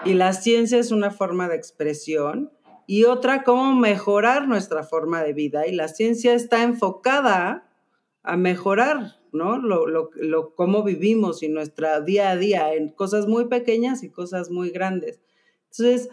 y 0.04 0.14
la 0.14 0.32
ciencia 0.32 0.78
es 0.78 0.92
una 0.92 1.10
forma 1.10 1.48
de 1.48 1.56
expresión, 1.56 2.52
y 2.90 3.04
otra 3.04 3.44
cómo 3.44 3.72
mejorar 3.76 4.48
nuestra 4.48 4.82
forma 4.82 5.22
de 5.22 5.32
vida. 5.32 5.64
Y 5.64 5.72
la 5.72 5.86
ciencia 5.86 6.34
está 6.34 6.64
enfocada 6.64 7.70
a 8.24 8.36
mejorar, 8.36 9.20
¿no? 9.32 9.58
Lo, 9.58 9.86
lo, 9.86 10.54
cómo 10.56 10.82
vivimos 10.82 11.44
y 11.44 11.48
nuestra 11.48 12.00
día 12.00 12.30
a 12.30 12.36
día 12.36 12.74
en 12.74 12.88
cosas 12.88 13.28
muy 13.28 13.44
pequeñas 13.44 14.02
y 14.02 14.10
cosas 14.10 14.50
muy 14.50 14.70
grandes. 14.70 15.20
Entonces, 15.70 16.08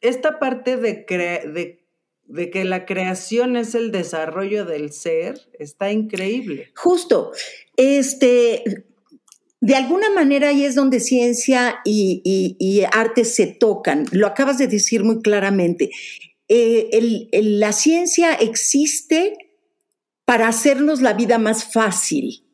esta 0.00 0.40
parte 0.40 0.76
de, 0.76 1.06
de, 1.06 1.84
de 2.24 2.50
que 2.50 2.64
la 2.64 2.84
creación 2.84 3.54
es 3.54 3.76
el 3.76 3.92
desarrollo 3.92 4.64
del 4.64 4.90
ser 4.90 5.38
está 5.56 5.92
increíble. 5.92 6.72
Justo. 6.74 7.30
Este, 7.76 8.64
de 9.60 9.74
alguna 9.74 10.10
manera 10.10 10.48
ahí 10.48 10.64
es 10.64 10.74
donde 10.74 11.00
ciencia 11.00 11.80
y, 11.84 12.82
arte 12.92 13.24
se 13.24 13.46
tocan. 13.46 14.06
Lo 14.12 14.26
acabas 14.26 14.58
de 14.58 14.68
decir 14.68 15.02
muy 15.02 15.20
claramente. 15.20 15.90
Eh, 16.48 17.28
la 17.32 17.72
ciencia 17.72 18.34
existe 18.34 19.36
para 20.24 20.48
hacernos 20.48 21.00
la 21.00 21.12
vida 21.14 21.38
más 21.38 21.72
fácil, 21.72 22.44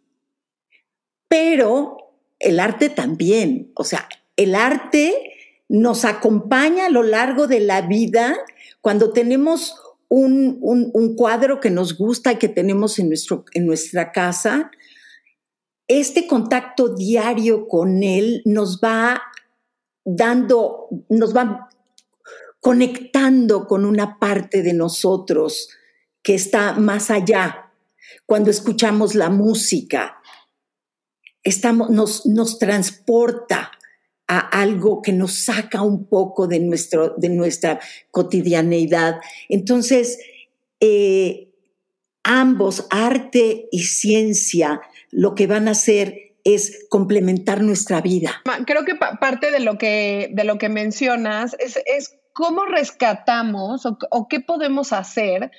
pero 1.28 2.14
el 2.38 2.58
arte 2.58 2.88
también. 2.88 3.72
O 3.74 3.84
sea, 3.84 4.08
el 4.36 4.54
arte 4.54 5.14
nos 5.68 6.04
acompaña 6.04 6.86
a 6.86 6.90
lo 6.90 7.02
largo 7.02 7.46
de 7.46 7.60
la 7.60 7.82
vida 7.82 8.36
cuando 8.80 9.12
tenemos 9.12 9.74
un, 10.08 10.58
un 10.60 11.16
cuadro 11.16 11.60
que 11.60 11.70
nos 11.70 11.98
gusta 11.98 12.32
y 12.32 12.36
que 12.36 12.48
tenemos 12.48 12.98
en, 12.98 13.08
nuestro, 13.08 13.44
en 13.52 13.66
nuestra 13.66 14.12
casa 14.12 14.70
este 15.88 16.26
contacto 16.26 16.88
diario 16.88 17.68
con 17.68 18.02
Él 18.02 18.42
nos 18.44 18.80
va 18.80 19.22
dando, 20.04 20.88
nos 21.08 21.36
va 21.36 21.68
conectando 22.60 23.66
con 23.66 23.84
una 23.84 24.18
parte 24.18 24.62
de 24.62 24.72
nosotros 24.72 25.68
que 26.22 26.34
está 26.34 26.72
más 26.72 27.10
allá. 27.10 27.72
Cuando 28.26 28.50
escuchamos 28.50 29.14
la 29.14 29.28
música, 29.28 30.16
estamos, 31.42 31.90
nos, 31.90 32.58
transporta 32.58 33.70
a 34.26 34.38
algo 34.38 35.02
que 35.02 35.12
nos 35.12 35.44
saca 35.44 35.82
un 35.82 36.06
poco 36.06 36.46
de, 36.46 36.60
nuestro, 36.60 37.14
de 37.18 37.28
nuestra 37.28 37.78
cotidianeidad. 38.10 39.20
Entonces, 39.50 40.18
eh, 40.80 41.52
ambos, 42.22 42.86
arte 42.88 43.68
y 43.70 43.82
ciencia, 43.82 44.80
lo 45.14 45.36
que 45.36 45.46
van 45.46 45.68
a 45.68 45.72
hacer 45.72 46.34
es 46.42 46.86
complementar 46.90 47.62
nuestra 47.62 48.00
vida. 48.00 48.42
Creo 48.66 48.84
que 48.84 48.96
parte 48.96 49.50
de 49.50 49.60
lo 49.60 49.78
que, 49.78 50.30
de 50.32 50.44
lo 50.44 50.58
que 50.58 50.68
mencionas 50.68 51.56
es, 51.58 51.78
es 51.86 52.18
cómo 52.32 52.66
rescatamos 52.66 53.86
o, 53.86 54.28
qué 54.28 54.40
podemos 54.40 54.92
hacer 54.92 55.52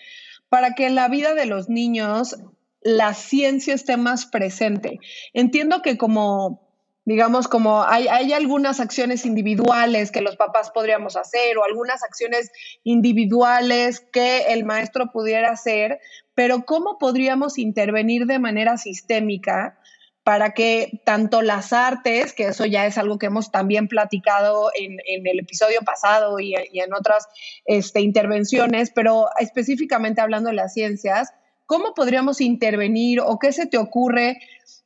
para 0.50 0.76
que 0.76 0.90
la 0.90 1.08
vida 1.08 1.34
de 1.34 1.46
los 1.46 1.70
niños 1.70 2.36
la 2.82 3.14
ciencia 3.14 3.74
esté 3.74 3.98
más 3.98 4.28
presente. 4.28 5.00
Entiendo 5.34 5.82
que 5.82 5.98
como 5.98 6.62
digamos, 7.08 7.48
como 7.48 7.84
hay, 7.84 8.08
hay, 8.08 8.34
algunas 8.34 8.80
acciones 8.80 9.28
individuales 9.28 10.12
que 10.12 10.22
los 10.22 10.38
papás 10.38 10.72
podríamos 10.72 11.16
hacer 11.16 11.56
o 11.58 11.64
algunas 11.64 12.04
acciones 12.04 12.52
individuales 12.84 14.00
que 14.00 14.52
el 14.52 14.66
maestro 14.66 15.12
pudiera 15.12 15.52
hacer, 15.52 16.00
pero 16.36 16.65
¿cómo 16.65 16.98
podríamos 17.00 17.58
intervenir 17.58 18.25
de 18.25 18.39
manera 18.39 18.77
sistémica 18.77 19.80
para 20.25 20.56
que 20.56 21.01
tanto 21.06 21.44
las 21.44 21.72
artes, 21.72 22.34
que 22.34 22.48
eso 22.48 22.65
ya 22.65 22.88
es 22.88 22.98
algo 22.98 23.20
que 23.20 23.27
hemos 23.27 23.51
también 23.51 23.88
platicado 23.88 24.72
en, 24.74 24.98
el 25.06 25.39
episodio 25.39 25.82
pasado 25.86 26.39
y, 26.39 26.56
en 26.56 26.94
otras 26.96 27.27
este, 27.63 28.01
intervenciones, 28.01 28.92
pero 28.94 29.27
específicamente 29.39 30.22
hablando 30.22 30.50
de 30.50 30.56
las 30.56 30.74
ciencias, 30.74 31.32
¿cómo 31.68 31.94
podríamos 31.94 32.42
intervenir 32.42 33.20
o 33.22 33.38
qué 33.38 33.54
se 33.54 33.68
te 33.68 33.77
ocurre 33.77 34.39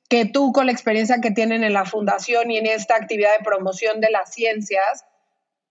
que 0.10 0.25
tú 0.25 0.51
con 0.51 0.65
la 0.65 0.74
experiencia 0.74 1.22
que 1.22 1.32
tienen 1.32 1.63
en 1.63 1.72
la 1.72 1.86
fundación 1.86 2.51
y 2.51 2.58
en 2.58 2.65
esta 2.65 2.96
actividad 2.96 3.38
de 3.38 3.46
promoción 3.46 4.01
de 4.01 4.10
las 4.12 4.34
ciencias, 4.34 5.06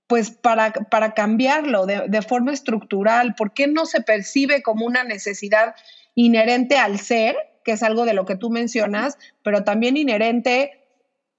pues 0.09 0.31
para, 0.31 0.73
para 0.73 1.15
cambiarlo 1.15 1.87
de, 1.87 2.09
de, 2.09 2.23
forma 2.23 2.53
estructural, 2.53 3.35
¿por 3.35 3.53
qué 3.53 3.67
no 3.67 3.87
se 3.87 4.01
percibe 4.01 4.63
como 4.63 4.87
una 4.87 5.05
necesidad 5.05 5.75
inherente 6.15 6.79
al 6.79 6.99
ser, 6.99 7.37
que 7.63 7.73
es 7.73 7.83
algo 7.83 8.05
de 8.05 8.15
lo 8.15 8.25
que 8.25 8.35
tú 8.35 8.51
mencionas, 8.51 9.19
pero 9.45 9.65
también 9.65 9.97
inherente 9.97 10.85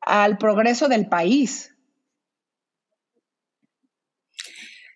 al 0.02 0.38
progreso 0.38 0.88
del 0.88 1.08
país? 1.08 1.74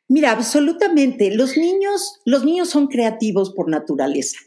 Mira, 0.07 0.31
absolutamente. 0.31 1.31
Los 1.31 1.57
niños, 1.57 2.21
los 2.25 2.45
niños 2.45 2.69
son 2.69 2.87
creativos 2.87 3.51
por 3.51 3.67
naturaleza. 3.67 4.37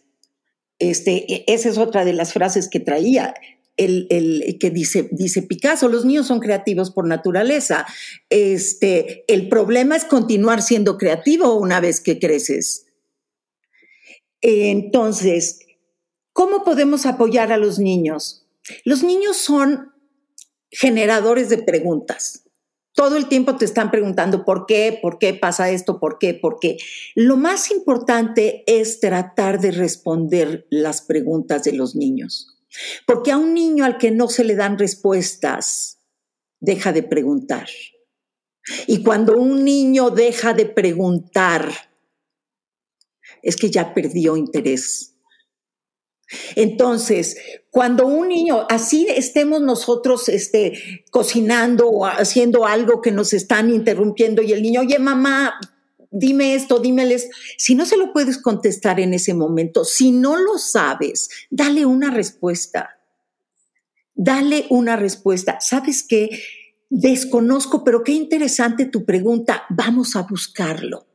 Este, 0.79 1.33
e, 1.33 1.45
esa 1.49 1.69
es 1.69 1.77
otra 1.77 2.05
de 2.05 2.13
las 2.13 2.33
frases 2.33 2.69
que 2.69 2.79
traía. 2.79 3.35
El, 3.77 4.57
que 4.59 4.71
dice, 4.71 5.09
dice 5.13 5.43
Picasso, 5.43 5.89
los 5.89 6.05
niños 6.05 6.27
son 6.27 6.41
creativos 6.41 6.91
por 6.91 7.07
naturaleza. 7.07 7.87
Este, 8.31 9.25
el 9.29 9.49
problema 9.49 9.97
es 9.97 10.05
continuar 10.05 10.63
siendo 10.63 10.97
creativo 10.97 11.55
una 11.57 11.81
vez 11.81 12.01
que 12.01 12.19
creces. 12.19 12.87
Entonces, 14.41 15.61
¿cómo 16.33 16.65
podemos 16.65 17.07
apoyar 17.07 17.53
a 17.53 17.59
los 17.59 17.79
niños? 17.79 18.47
Los 18.85 19.03
niños 19.03 19.37
son 19.37 19.93
generadores 20.71 21.49
de 21.49 21.59
preguntas 21.59 22.47
todo 22.97 23.19
el 23.19 23.29
tiempo 23.29 23.57
te 23.57 23.67
están 23.67 23.91
preguntando 23.91 24.45
por 24.45 24.65
qué, 24.65 24.99
por 25.01 25.19
qué 25.19 25.35
pasa 25.35 25.71
esto, 25.71 26.01
por 26.01 26.19
qué, 26.19 26.33
por 26.33 26.59
qué. 26.59 26.79
Lo 27.15 27.37
más 27.37 27.71
importante 27.71 28.65
es 28.67 29.01
tratar 29.01 29.61
de 29.61 29.71
responder 29.71 30.67
las 30.71 31.03
preguntas 31.03 31.63
de 31.63 31.75
los 31.75 31.95
niños. 31.95 32.56
Porque 33.07 33.33
a 33.33 33.37
un 33.37 33.55
niño 33.55 33.85
al 33.85 33.99
que 33.99 34.11
no 34.11 34.29
se 34.29 34.45
le 34.45 34.55
dan 34.55 34.79
respuestas, 34.79 35.99
deja 36.61 36.93
de 36.93 37.03
preguntar. 37.03 37.69
Y 38.87 39.03
cuando 39.03 39.37
un 39.37 39.65
niño 39.65 40.11
deja 40.11 40.53
de 40.53 40.67
preguntar, 40.67 41.71
es 43.43 43.57
que 43.57 43.71
ya 43.71 43.95
perdió 43.95 44.37
interés. 44.37 45.17
Entonces, 46.57 47.37
cuando 47.71 48.07
un 48.07 48.29
niño, 48.29 48.67
así 48.69 49.07
estemos 49.09 49.63
nosotros 49.63 50.29
este, 50.29 51.05
cocinando 51.11 51.89
o 51.89 52.05
haciendo 52.05 52.67
algo 52.67 53.01
que 53.01 53.13
nos 53.13 53.33
están 53.33 53.71
interrumpiendo 53.71 54.43
y 54.43 54.53
el 54.53 54.63
niño, 54.63 54.81
oye 54.81 54.99
mamá, 54.99 55.61
dime 56.11 56.55
esto, 56.55 56.79
dímeles, 56.79 57.29
si 57.57 57.75
no 57.75 57.87
se 57.87 57.97
lo 57.97 58.13
puedes 58.13 58.39
contestar 58.39 59.01
en 59.01 59.15
ese 59.15 59.35
momento, 59.35 59.85
si 59.85 60.11
no 60.11 60.37
lo 60.37 60.59
sabes, 60.59 61.29
dale 61.51 61.87
una 61.87 62.11
respuesta. 62.11 62.91
Dale 64.15 64.67
una 64.71 64.97
respuesta. 64.97 65.59
¿Sabes 65.61 66.03
qué? 66.03 66.31
Desconozco, 66.89 67.85
pero 67.85 68.03
qué 68.03 68.13
interesante 68.13 68.87
tu 68.87 69.05
pregunta. 69.05 69.65
Vamos 69.69 70.17
a 70.17 70.23
buscarlo. 70.23 71.07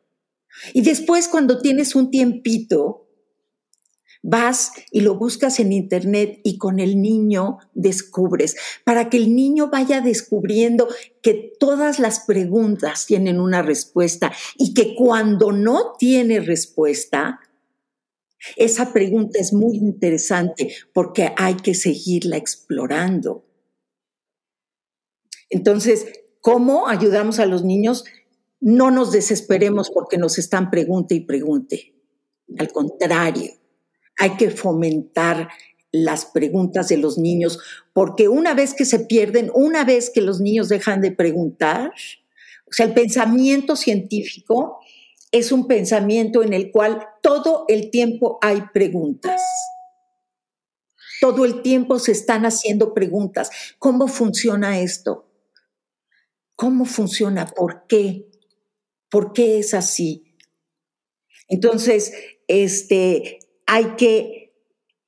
Y 0.73 0.81
después, 0.81 1.27
cuando 1.27 1.59
tienes 1.59 1.95
un 1.95 2.11
tiempito, 2.11 3.00
Vas 4.23 4.71
y 4.91 5.01
lo 5.01 5.15
buscas 5.15 5.59
en 5.59 5.71
internet 5.71 6.39
y 6.43 6.57
con 6.57 6.79
el 6.79 7.01
niño 7.01 7.57
descubres, 7.73 8.55
para 8.83 9.09
que 9.09 9.17
el 9.17 9.35
niño 9.35 9.69
vaya 9.71 10.01
descubriendo 10.01 10.87
que 11.23 11.53
todas 11.59 11.97
las 11.97 12.19
preguntas 12.21 13.05
tienen 13.07 13.39
una 13.39 13.63
respuesta 13.63 14.31
y 14.57 14.73
que 14.73 14.95
cuando 14.95 15.51
no 15.51 15.93
tiene 15.97 16.39
respuesta, 16.39 17.39
esa 18.55 18.91
pregunta 18.93 19.39
es 19.39 19.53
muy 19.53 19.77
interesante 19.77 20.73
porque 20.93 21.31
hay 21.37 21.55
que 21.55 21.73
seguirla 21.73 22.37
explorando. 22.37 23.45
Entonces, 25.49 26.05
¿cómo 26.39 26.87
ayudamos 26.87 27.39
a 27.39 27.45
los 27.45 27.63
niños? 27.63 28.05
No 28.59 28.89
nos 28.89 29.11
desesperemos 29.11 29.91
porque 29.91 30.17
nos 30.17 30.37
están 30.37 30.71
pregunte 30.71 31.13
y 31.15 31.19
pregunte. 31.21 31.93
Al 32.57 32.71
contrario, 32.71 33.51
hay 34.21 34.37
que 34.37 34.51
fomentar 34.51 35.49
las 35.91 36.25
preguntas 36.27 36.89
de 36.89 36.97
los 36.97 37.17
niños, 37.17 37.57
porque 37.91 38.29
una 38.29 38.53
vez 38.53 38.75
que 38.75 38.85
se 38.85 38.99
pierden, 38.99 39.49
una 39.55 39.83
vez 39.83 40.11
que 40.11 40.21
los 40.21 40.39
niños 40.39 40.69
dejan 40.69 41.01
de 41.01 41.11
preguntar, 41.11 41.91
o 42.65 42.71
sea, 42.71 42.85
el 42.85 42.93
pensamiento 42.93 43.75
científico 43.75 44.79
es 45.31 45.51
un 45.51 45.65
pensamiento 45.67 46.43
en 46.43 46.53
el 46.53 46.71
cual 46.71 47.03
todo 47.23 47.65
el 47.67 47.89
tiempo 47.89 48.37
hay 48.43 48.61
preguntas. 48.71 49.41
Todo 51.19 51.43
el 51.43 51.63
tiempo 51.63 51.97
se 51.97 52.11
están 52.11 52.45
haciendo 52.45 52.93
preguntas. 52.93 53.49
¿Cómo 53.79 54.07
funciona 54.07 54.81
esto? 54.81 55.31
¿Cómo 56.55 56.85
funciona? 56.85 57.47
¿Por 57.47 57.87
qué? 57.87 58.29
¿Por 59.09 59.33
qué 59.33 59.57
es 59.57 59.73
así? 59.73 60.35
Entonces, 61.47 62.13
este, 62.47 63.39
hay 63.71 63.95
que, 63.95 64.53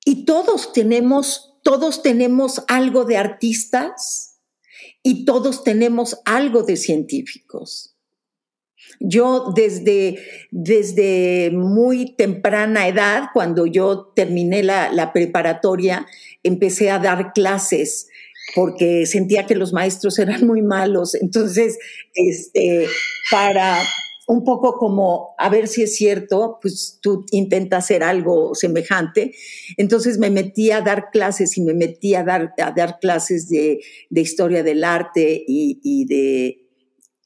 y 0.06 0.24
todos 0.24 0.72
tenemos, 0.72 1.58
todos 1.64 2.02
tenemos 2.02 2.64
algo 2.70 3.04
de 3.04 3.18
artistas 3.18 4.40
y 5.04 5.26
todos 5.26 5.66
tenemos 5.66 6.22
algo 6.24 6.64
de 6.64 6.78
científicos. 6.78 7.98
Yo 9.02 9.52
desde, 9.54 10.18
desde 10.50 11.52
muy 11.52 12.16
temprana 12.16 12.88
edad, 12.88 13.24
cuando 13.34 13.66
yo 13.66 14.14
terminé 14.16 14.64
la, 14.64 14.94
la 14.94 15.12
preparatoria, 15.12 16.08
empecé 16.42 16.90
a 16.90 17.00
dar 17.00 17.34
clases 17.34 18.08
porque 18.56 19.06
sentía 19.06 19.46
que 19.46 19.56
los 19.56 19.74
maestros 19.74 20.20
eran 20.20 20.48
muy 20.48 20.62
malos. 20.62 21.16
Entonces, 21.16 21.78
este, 22.14 22.88
para, 23.30 23.78
un 24.28 24.44
poco 24.44 24.78
como 24.78 25.36
a 25.38 25.50
ver 25.50 25.68
si 25.68 25.84
es 25.84 25.96
cierto, 25.96 26.60
pues 26.62 27.00
tú 27.02 27.26
intentas 27.32 27.86
hacer 27.86 28.04
algo 28.04 28.56
semejante. 28.56 29.34
Entonces 29.78 30.18
me 30.18 30.30
metí 30.30 30.72
a 30.72 30.82
dar 30.82 31.10
clases 31.12 31.58
y 31.58 31.62
me 31.62 31.74
metí 31.74 32.16
a 32.16 32.24
dar, 32.24 32.54
a 32.58 32.72
dar 32.72 33.00
clases 33.00 33.50
de, 33.50 33.82
historia 34.10 34.64
del 34.64 34.84
arte 34.84 35.44
y, 35.46 36.06
de, 36.06 36.64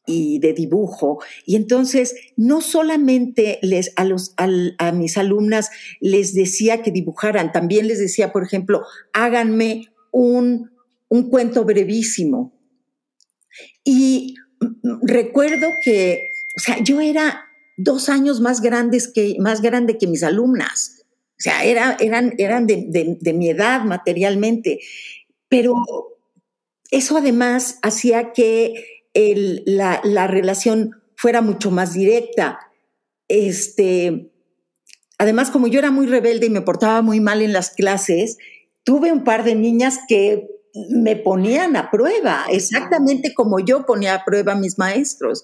y 0.08 0.40
de 0.40 0.54
dibujo. 0.54 1.20
Y 1.46 1.56
entonces 1.56 2.16
no 2.36 2.62
solamente 2.62 3.60
les, 3.62 3.94
a, 3.96 4.04
los, 4.04 4.34
a, 4.38 4.92
mis 4.92 5.18
alumnas 5.18 5.70
les 6.00 6.34
decía 6.34 6.82
que 6.82 6.92
dibujaran, 6.92 7.52
también 7.52 7.88
les 7.88 8.00
decía, 8.00 8.34
por 8.34 8.44
ejemplo, 8.44 8.82
háganme 9.14 9.88
un, 10.12 10.72
un 11.10 11.30
cuento 11.30 11.64
brevísimo. 11.64 12.54
Y 13.84 14.36
recuerdo 15.04 15.68
que 15.84 16.20
o 16.58 16.60
sea, 16.60 16.84
yo 16.84 17.00
era 17.00 17.46
dos 17.78 18.10
años 18.10 18.42
más, 18.42 18.62
grandes 18.62 19.08
que, 19.08 19.36
más 19.40 19.62
grande 19.62 20.00
que 20.00 20.08
mis 20.08 20.24
alumnas. 20.24 21.06
O 21.34 21.40
sea, 21.40 21.64
era, 21.64 21.96
eran, 22.00 22.34
eran 22.40 22.66
de, 22.66 23.34
mi 23.36 23.50
edad 23.50 23.84
materialmente. 23.84 24.80
Pero 25.48 25.76
eso 26.90 27.18
además 27.18 27.78
hacía 27.84 28.34
que 28.34 28.74
la, 29.14 30.02
la, 30.04 30.26
relación 30.26 30.96
fuera 31.16 31.42
mucho 31.42 31.70
más 31.70 31.94
directa. 31.94 32.60
Este, 33.28 34.32
además, 35.20 35.52
como 35.52 35.68
yo 35.68 35.78
era 35.78 35.92
muy 35.92 36.08
rebelde 36.08 36.48
y 36.48 36.52
me 36.52 36.62
portaba 36.62 37.04
muy 37.04 37.20
mal 37.20 37.44
en 37.44 37.54
las 37.54 37.70
clases, 37.70 38.38
tuve 38.84 39.12
un 39.12 39.24
par 39.24 39.44
de 39.44 39.54
niñas 39.54 40.00
que 40.08 40.48
me 40.90 41.16
ponían 41.16 41.76
a 41.76 41.90
prueba, 41.90 42.46
exactamente 42.52 43.34
como 43.34 43.60
yo 43.60 43.86
ponía 43.86 44.16
a 44.16 44.26
prueba 44.26 44.54
a 44.54 44.60
mis 44.60 44.78
maestros. 44.78 45.44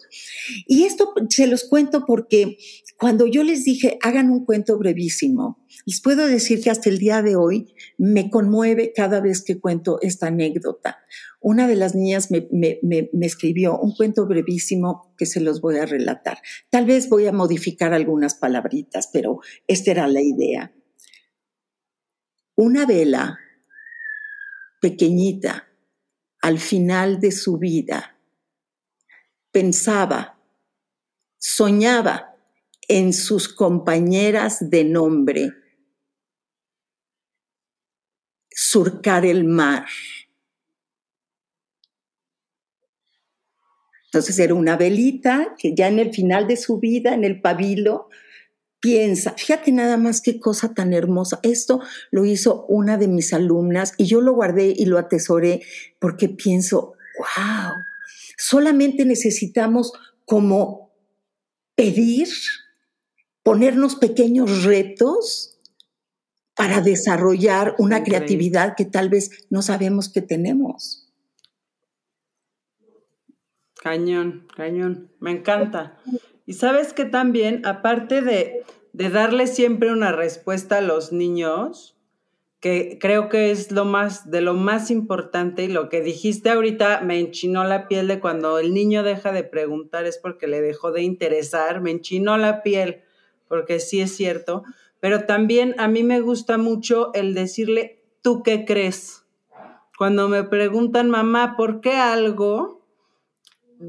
Y 0.67 0.83
esto 0.83 1.13
se 1.29 1.47
los 1.47 1.63
cuento 1.63 2.05
porque 2.05 2.57
cuando 2.97 3.25
yo 3.27 3.43
les 3.43 3.63
dije, 3.63 3.97
hagan 4.01 4.29
un 4.29 4.45
cuento 4.45 4.77
brevísimo, 4.77 5.65
les 5.85 6.01
puedo 6.01 6.27
decir 6.27 6.61
que 6.61 6.69
hasta 6.69 6.89
el 6.89 6.99
día 6.99 7.21
de 7.21 7.35
hoy 7.35 7.73
me 7.97 8.29
conmueve 8.29 8.93
cada 8.95 9.19
vez 9.19 9.43
que 9.43 9.59
cuento 9.59 9.99
esta 10.01 10.27
anécdota. 10.27 10.99
Una 11.41 11.67
de 11.67 11.75
las 11.75 11.95
niñas 11.95 12.31
me, 12.31 12.47
me 12.51 13.25
escribió 13.25 13.77
un 13.77 13.93
cuento 13.95 14.25
brevísimo 14.25 15.13
que 15.17 15.25
se 15.25 15.41
los 15.41 15.59
voy 15.59 15.77
a 15.77 15.85
relatar. 15.85 16.37
Tal 16.69 16.85
vez 16.85 17.09
voy 17.09 17.27
a 17.27 17.33
modificar 17.33 17.93
algunas 17.93 18.35
palabritas, 18.35 19.09
pero 19.11 19.39
esta 19.67 19.91
era 19.91 20.07
la 20.07 20.21
idea. 20.21 20.71
una 22.55 22.85
vela 22.85 23.39
pequeñita 24.83 25.69
al 26.41 26.59
final 26.59 27.21
de 27.21 27.31
su 27.31 27.57
vida, 27.57 28.19
pensaba, 29.49 30.37
soñaba 31.37 32.35
en 32.89 33.13
sus 33.13 33.47
compañeras 33.47 34.69
de 34.69 34.83
nombre, 34.83 35.53
surcar 38.49 39.25
el 39.25 39.45
mar. 39.45 39.85
Entonces 44.07 44.37
era 44.37 44.53
una 44.53 44.75
velita 44.75 45.55
que 45.57 45.73
ya 45.73 45.87
en 45.87 45.99
el 45.99 46.13
final 46.13 46.45
de 46.45 46.57
su 46.57 46.77
vida, 46.77 47.13
en 47.13 47.23
el 47.23 47.39
pabilo, 47.39 48.09
piensa, 48.83 49.33
fíjate 49.37 49.71
nada 49.71 49.95
más 49.95 50.19
qué 50.19 50.41
cosa 50.41 50.73
tan 50.73 50.91
hermosa. 50.91 51.39
Esto 51.41 51.79
lo 52.11 52.25
hizo 52.25 52.65
una 52.65 52.97
de 52.97 53.07
mis 53.07 53.31
alumnas 53.31 53.93
y 53.97 54.07
yo 54.07 54.19
lo 54.19 54.33
guardé 54.33 54.73
y 54.75 54.85
lo 54.87 54.97
atesoré 54.97 55.61
porque 55.99 56.27
pienso, 56.27 56.95
wow, 57.17 57.71
solamente 58.37 59.05
necesitamos 59.05 59.93
como 60.25 60.91
pedir, 61.75 62.27
ponernos 63.41 63.95
pequeños 63.95 64.65
retos 64.65 65.57
para 66.53 66.81
desarrollar 66.81 67.75
una 67.77 68.03
creatividad 68.03 68.75
que 68.75 68.83
tal 68.83 69.07
vez 69.07 69.47
no 69.49 69.61
sabemos 69.61 70.09
que 70.09 70.21
tenemos. 70.21 71.09
Cañón, 73.81 74.45
cañón, 74.53 75.09
me 75.21 75.31
encanta. 75.31 75.97
Y 76.45 76.53
sabes 76.53 76.93
que 76.93 77.05
también, 77.05 77.65
aparte 77.65 78.21
de, 78.21 78.63
de 78.91 79.09
darle 79.09 79.47
siempre 79.47 79.91
una 79.91 80.11
respuesta 80.11 80.77
a 80.77 80.81
los 80.81 81.11
niños, 81.11 81.93
que 82.63 82.97
creo 82.97 83.27
que 83.27 83.51
es 83.51 83.73
lo 83.73 83.83
más, 83.83 84.31
de 84.31 84.39
lo 84.39 84.53
más 84.53 84.89
importante 84.89 85.65
y 85.65 85.67
lo 85.67 85.89
que 85.89 85.99
dijiste 85.99 86.49
ahorita 86.49 87.01
me 87.01 87.19
enchinó 87.19 87.65
la 87.65 87.89
piel 87.89 88.07
de 88.07 88.21
cuando 88.21 88.57
el 88.57 88.73
niño 88.73 89.03
deja 89.03 89.33
de 89.33 89.43
preguntar 89.43 90.05
es 90.05 90.17
porque 90.17 90.47
le 90.47 90.61
dejó 90.61 90.93
de 90.93 91.01
interesar, 91.01 91.81
me 91.81 91.91
enchinó 91.91 92.37
la 92.37 92.63
piel, 92.63 93.01
porque 93.49 93.81
sí 93.81 93.99
es 93.99 94.15
cierto, 94.15 94.63
pero 95.01 95.25
también 95.25 95.75
a 95.77 95.89
mí 95.89 96.03
me 96.03 96.21
gusta 96.21 96.57
mucho 96.57 97.13
el 97.13 97.33
decirle, 97.33 97.99
¿tú 98.21 98.43
qué 98.43 98.63
crees? 98.63 99.25
Cuando 99.97 100.29
me 100.29 100.45
preguntan, 100.45 101.09
mamá, 101.09 101.57
¿por 101.57 101.81
qué 101.81 101.97
algo? 101.97 102.82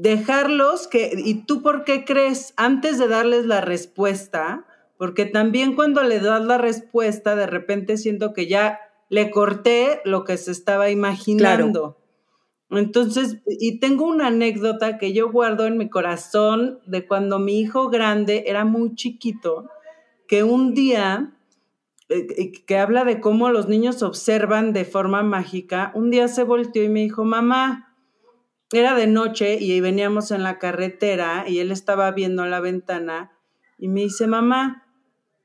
Dejarlos 0.01 0.87
que, 0.87 1.11
¿y 1.17 1.45
tú 1.45 1.61
por 1.61 1.83
qué 1.85 2.03
crees? 2.03 2.53
Antes 2.57 2.97
de 2.99 3.07
darles 3.07 3.45
la 3.45 3.61
respuesta, 3.61 4.65
porque 4.97 5.25
también 5.25 5.75
cuando 5.75 6.03
le 6.03 6.19
das 6.19 6.43
la 6.43 6.57
respuesta, 6.57 7.35
de 7.35 7.47
repente 7.47 7.97
siento 7.97 8.33
que 8.33 8.47
ya 8.47 8.79
le 9.09 9.31
corté 9.31 10.01
lo 10.03 10.23
que 10.23 10.37
se 10.37 10.51
estaba 10.51 10.89
imaginando. 10.89 11.97
Entonces, 12.71 13.37
y 13.45 13.79
tengo 13.79 14.05
una 14.05 14.27
anécdota 14.27 14.97
que 14.97 15.13
yo 15.13 15.31
guardo 15.31 15.65
en 15.65 15.77
mi 15.77 15.89
corazón 15.89 16.79
de 16.85 17.05
cuando 17.05 17.39
mi 17.39 17.59
hijo 17.59 17.89
grande 17.89 18.45
era 18.47 18.65
muy 18.65 18.95
chiquito, 18.95 19.69
que 20.27 20.43
un 20.43 20.73
día, 20.73 21.31
eh, 22.09 22.27
eh, 22.37 22.51
que 22.51 22.77
habla 22.77 23.05
de 23.05 23.21
cómo 23.21 23.49
los 23.49 23.69
niños 23.69 24.01
observan 24.03 24.73
de 24.73 24.83
forma 24.83 25.23
mágica, 25.23 25.91
un 25.93 26.09
día 26.09 26.27
se 26.27 26.43
volteó 26.43 26.83
y 26.83 26.89
me 26.89 27.01
dijo, 27.01 27.23
mamá, 27.23 27.94
era 28.71 28.95
de 28.95 29.07
noche 29.07 29.57
y 29.59 29.79
veníamos 29.79 30.31
en 30.31 30.43
la 30.43 30.59
carretera 30.59 31.45
y 31.47 31.59
él 31.59 31.71
estaba 31.71 32.11
viendo 32.11 32.45
la 32.45 32.59
ventana 32.59 33.31
y 33.77 33.87
me 33.87 34.01
dice, 34.01 34.27
mamá, 34.27 34.87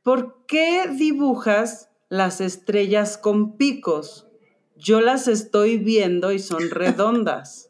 ¿por 0.02 0.46
qué 0.46 0.88
dibujas 0.88 1.90
las 2.08 2.40
estrellas 2.40 3.18
con 3.18 3.56
picos? 3.56 4.28
Yo 4.76 5.00
las 5.00 5.28
estoy 5.28 5.78
viendo 5.78 6.32
y 6.32 6.38
son 6.38 6.70
redondas. 6.70 7.68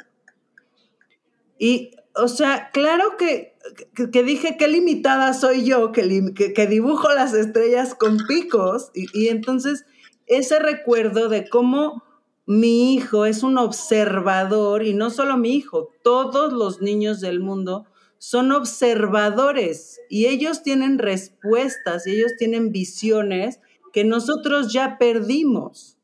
y, 1.59 1.93
o 2.17 2.29
sea, 2.29 2.71
claro 2.73 3.17
que, 3.17 3.57
que, 3.95 4.23
dije 4.23 4.57
qué 4.59 4.69
limitada 4.69 5.33
soy 5.33 5.65
yo, 5.65 5.93
que, 5.93 6.35
que, 6.35 6.67
dibujo 6.67 7.09
las 7.13 7.35
estrellas 7.35 7.95
con 7.95 8.19
picos. 8.27 8.91
Y, 8.95 9.07
y 9.19 9.29
entonces 9.29 9.85
ese 10.27 10.59
recuerdo 10.59 11.29
de 11.29 11.49
cómo 11.49 12.03
mi 12.51 12.95
hijo 12.95 13.27
es 13.27 13.45
un 13.45 13.59
observador 13.59 14.83
y 14.85 14.93
no 14.93 15.11
solo 15.11 15.37
mi 15.37 15.55
hijo, 15.55 15.93
todos 16.03 16.53
los 16.53 16.83
niños 16.83 17.21
del 17.21 17.39
mundo 17.39 17.87
son 18.19 18.51
observadores 18.51 20.01
y 20.09 20.27
ellos 20.27 20.65
tienen 20.65 20.99
respuestas 20.99 22.09
y 22.09 22.17
ellos 22.17 22.33
tienen 22.37 22.73
visiones 22.73 23.61
que 23.93 24.03
nosotros 24.03 24.73
ya 24.73 24.99
perdimos. 24.99 25.97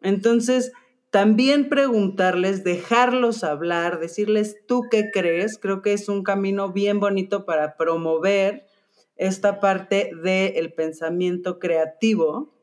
Entonces, 0.00 0.72
también 1.10 1.68
preguntarles, 1.68 2.64
dejarlos 2.64 3.44
hablar, 3.44 4.00
decirles 4.00 4.56
tú 4.66 4.84
qué 4.90 5.10
crees, 5.12 5.58
creo 5.58 5.82
que 5.82 5.92
es 5.92 6.08
un 6.08 6.22
camino 6.22 6.72
bien 6.72 6.98
bonito 6.98 7.44
para 7.44 7.76
promover 7.76 8.64
esta 9.16 9.60
parte 9.60 10.12
del 10.22 10.72
pensamiento 10.72 11.58
creativo 11.58 12.57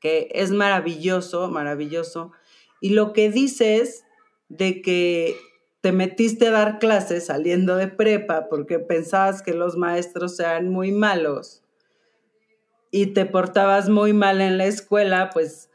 que 0.00 0.28
es 0.32 0.50
maravilloso, 0.50 1.48
maravilloso. 1.48 2.32
Y 2.80 2.90
lo 2.90 3.12
que 3.12 3.30
dices 3.30 4.04
de 4.48 4.82
que 4.82 5.36
te 5.80 5.92
metiste 5.92 6.48
a 6.48 6.52
dar 6.52 6.78
clases 6.78 7.26
saliendo 7.26 7.76
de 7.76 7.88
prepa 7.88 8.48
porque 8.48 8.78
pensabas 8.78 9.42
que 9.42 9.54
los 9.54 9.76
maestros 9.76 10.38
eran 10.40 10.68
muy 10.68 10.92
malos 10.92 11.62
y 12.90 13.08
te 13.08 13.26
portabas 13.26 13.88
muy 13.88 14.12
mal 14.12 14.40
en 14.40 14.58
la 14.58 14.64
escuela, 14.64 15.30
pues, 15.30 15.70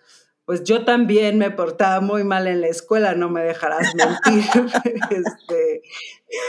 pues 0.46 0.64
yo 0.64 0.84
también 0.84 1.38
me 1.38 1.52
portaba 1.52 2.02
muy 2.02 2.24
mal 2.24 2.48
en 2.48 2.62
la 2.62 2.68
escuela, 2.68 3.14
no 3.14 3.30
me 3.30 3.44
dejarás 3.44 3.94
mentir. 3.96 4.44
este, 5.10 5.82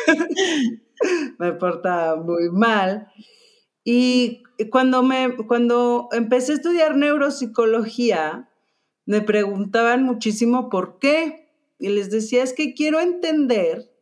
me 1.38 1.52
portaba 1.52 2.16
muy 2.16 2.50
mal. 2.50 3.08
Y 3.84 4.42
cuando, 4.70 5.02
me, 5.02 5.36
cuando 5.46 6.08
empecé 6.12 6.52
a 6.52 6.54
estudiar 6.56 6.96
neuropsicología, 6.96 8.48
me 9.04 9.20
preguntaban 9.20 10.02
muchísimo 10.02 10.70
por 10.70 10.98
qué. 10.98 11.50
Y 11.78 11.90
les 11.90 12.10
decía, 12.10 12.42
es 12.42 12.54
que 12.54 12.72
quiero 12.72 13.00
entender 13.00 13.92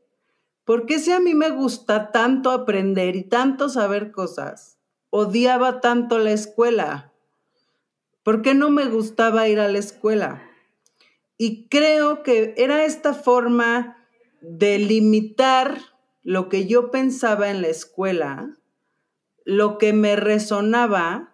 por 0.64 0.87
qué 0.87 1.01
si 1.01 1.11
a 1.11 1.18
mí 1.18 1.35
me 1.35 1.51
gusta 1.51 2.12
tanto 2.12 2.53
aprender 2.53 3.16
y 3.16 3.25
tanto 3.25 3.68
saber 3.68 4.12
cosas, 4.12 4.79
odiaba 5.11 5.81
tanto 5.81 6.18
la 6.18 6.31
escuela. 6.31 7.12
¿Por 8.23 8.42
qué 8.42 8.55
no 8.55 8.71
me 8.71 8.87
gustaba 8.87 9.49
ir 9.49 9.59
a 9.59 9.68
la 9.68 9.79
escuela? 9.79 10.49
Y 11.37 11.66
creo 11.66 12.23
que 12.23 12.55
era 12.57 12.85
esta 12.85 13.14
forma 13.14 13.97
de 14.42 14.79
limitar 14.79 15.79
lo 16.23 16.49
que 16.49 16.68
yo 16.68 16.92
pensaba 16.92 17.51
en 17.51 17.62
la 17.62 17.68
escuela 17.68 18.62
lo 19.45 19.79
que 19.79 19.93
me 19.93 20.17
resonaba 20.17 21.33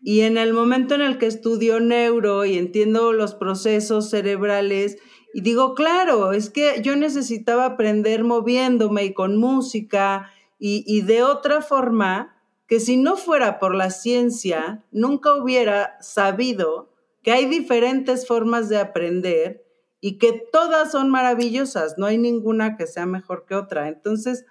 y 0.00 0.20
en 0.20 0.38
el 0.38 0.52
momento 0.52 0.94
en 0.94 1.02
el 1.02 1.18
que 1.18 1.26
estudio 1.26 1.80
neuro 1.80 2.44
y 2.44 2.56
entiendo 2.56 3.12
los 3.12 3.34
procesos 3.34 4.10
cerebrales, 4.10 4.98
y 5.34 5.42
digo, 5.42 5.74
claro, 5.74 6.32
es 6.32 6.50
que 6.50 6.80
yo 6.82 6.96
necesitaba 6.96 7.64
aprender 7.66 8.24
moviéndome 8.24 9.04
y 9.04 9.12
con 9.12 9.36
música 9.36 10.30
y, 10.58 10.84
y 10.86 11.02
de 11.02 11.22
otra 11.22 11.60
forma 11.60 12.36
que 12.66 12.80
si 12.80 12.96
no 12.96 13.16
fuera 13.16 13.58
por 13.58 13.74
la 13.74 13.90
ciencia, 13.90 14.84
nunca 14.90 15.34
hubiera 15.34 15.96
sabido 16.00 16.90
que 17.22 17.32
hay 17.32 17.46
diferentes 17.46 18.26
formas 18.26 18.68
de 18.68 18.78
aprender 18.78 19.64
y 20.00 20.18
que 20.18 20.32
todas 20.52 20.92
son 20.92 21.10
maravillosas, 21.10 21.98
no 21.98 22.06
hay 22.06 22.18
ninguna 22.18 22.76
que 22.76 22.86
sea 22.86 23.06
mejor 23.06 23.44
que 23.46 23.54
otra. 23.54 23.88
Entonces, 23.88 24.44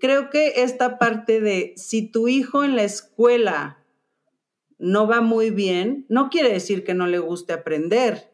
creo 0.00 0.30
que 0.30 0.62
esta 0.62 0.98
parte 0.98 1.40
de 1.40 1.74
si 1.76 2.10
tu 2.10 2.28
hijo 2.28 2.64
en 2.64 2.76
la 2.76 2.82
escuela 2.82 3.84
no 4.78 5.06
va 5.06 5.20
muy 5.20 5.50
bien, 5.50 6.06
no 6.08 6.30
quiere 6.30 6.52
decir 6.52 6.84
que 6.84 6.94
no 6.94 7.06
le 7.06 7.18
guste 7.18 7.52
aprender, 7.52 8.32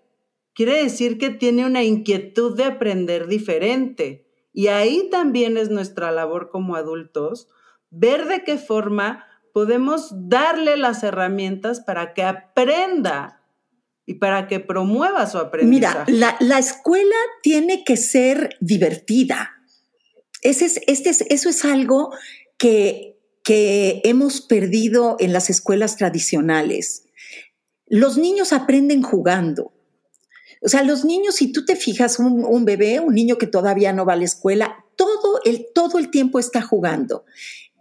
quiere 0.55 0.83
decir 0.83 1.19
que 1.19 1.31
tiene 1.31 1.67
una 1.67 1.83
inquietud 1.83 2.57
de 2.57 2.65
aprender 2.65 3.27
diferente. 3.27 4.27
Y 4.53 4.69
ahí 4.69 5.09
también 5.11 5.57
es 5.59 5.71
nuestra 5.71 6.11
labor 6.13 6.49
como 6.51 6.77
adultos, 6.77 7.49
ver 7.91 8.27
de 8.27 8.43
qué 8.45 8.57
forma 8.57 9.27
podemos 9.53 10.11
darle 10.29 10.77
las 10.77 11.03
herramientas 11.03 11.81
para 11.81 12.15
que 12.15 12.23
aprenda 12.23 13.43
y 14.07 14.15
para 14.15 14.47
que 14.47 14.61
promueva 14.61 15.27
su 15.27 15.39
aprendizaje. 15.39 16.13
Mira, 16.13 16.19
la, 16.19 16.37
la 16.41 16.59
escuela 16.59 17.17
tiene 17.43 17.83
que 17.85 17.97
ser 17.97 18.57
divertida 18.61 19.56
ese 20.49 20.83
este 20.87 21.11
eso 21.33 21.49
es 21.49 21.65
algo 21.65 22.13
que, 22.59 23.19
que 23.43 24.01
hemos 24.05 24.41
perdido 24.41 25.17
en 25.21 25.33
las 25.33 25.51
escuelas 25.51 25.97
tradicionales. 25.97 27.05
Los 27.87 28.19
niños 28.19 28.53
aprenden 28.53 29.03
jugando. 29.03 29.73
O 30.63 30.69
sea, 30.69 30.83
los 30.83 31.05
niños, 31.05 31.37
si 31.37 31.53
tú 31.53 31.65
te 31.65 31.77
fijas, 31.77 32.19
un, 32.19 32.65
bebé, 32.65 32.99
un 32.99 33.15
niño 33.15 33.39
que 33.39 33.47
todavía 33.47 33.93
no 33.93 34.05
va 34.05 34.15
a 34.15 34.17
la 34.17 34.25
escuela, 34.25 34.85
todo 34.97 35.41
el, 35.45 35.67
todo 35.75 35.99
el 35.99 36.11
tiempo 36.11 36.39
está 36.39 36.63
jugando. 36.63 37.25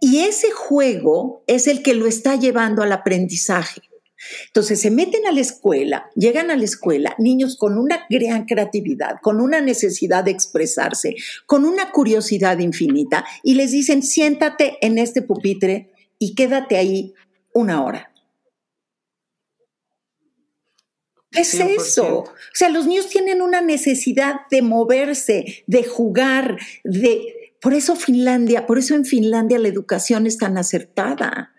Y 0.00 0.20
ese 0.20 0.50
juego 0.52 1.42
es 1.46 1.66
el 1.66 1.82
que 1.82 1.94
lo 1.94 2.06
está 2.06 2.36
llevando 2.36 2.82
al 2.82 2.92
aprendizaje. 2.92 3.80
Entonces 4.46 4.80
se 4.80 4.90
meten 4.90 5.26
a 5.26 5.32
la 5.32 5.40
escuela, 5.40 6.10
llegan 6.14 6.50
a 6.50 6.56
la 6.56 6.64
escuela, 6.64 7.14
niños 7.18 7.56
con 7.56 7.78
una 7.78 8.06
gran 8.08 8.46
creatividad, 8.46 9.16
con 9.22 9.40
una 9.40 9.60
necesidad 9.60 10.24
de 10.24 10.30
expresarse, 10.30 11.14
con 11.46 11.64
una 11.64 11.92
curiosidad 11.92 12.58
infinita, 12.58 13.24
y 13.42 13.54
les 13.54 13.72
dicen, 13.72 14.02
siéntate 14.02 14.78
en 14.80 14.98
este 14.98 15.22
pupitre 15.22 15.92
y 16.18 16.34
quédate 16.34 16.76
ahí 16.76 17.14
una 17.52 17.84
hora. 17.84 18.12
¿Qué 21.30 21.42
es 21.42 21.54
eso? 21.54 22.20
O 22.20 22.34
sea, 22.54 22.70
los 22.70 22.86
niños 22.86 23.08
tienen 23.08 23.42
una 23.42 23.60
necesidad 23.60 24.36
de 24.50 24.62
moverse, 24.62 25.64
de 25.66 25.84
jugar, 25.84 26.58
de... 26.84 27.34
Por 27.60 27.74
eso 27.74 27.96
Finlandia, 27.96 28.66
por 28.66 28.78
eso 28.78 28.94
en 28.94 29.04
Finlandia 29.04 29.58
la 29.58 29.68
educación 29.68 30.26
es 30.26 30.38
tan 30.38 30.56
acertada 30.56 31.55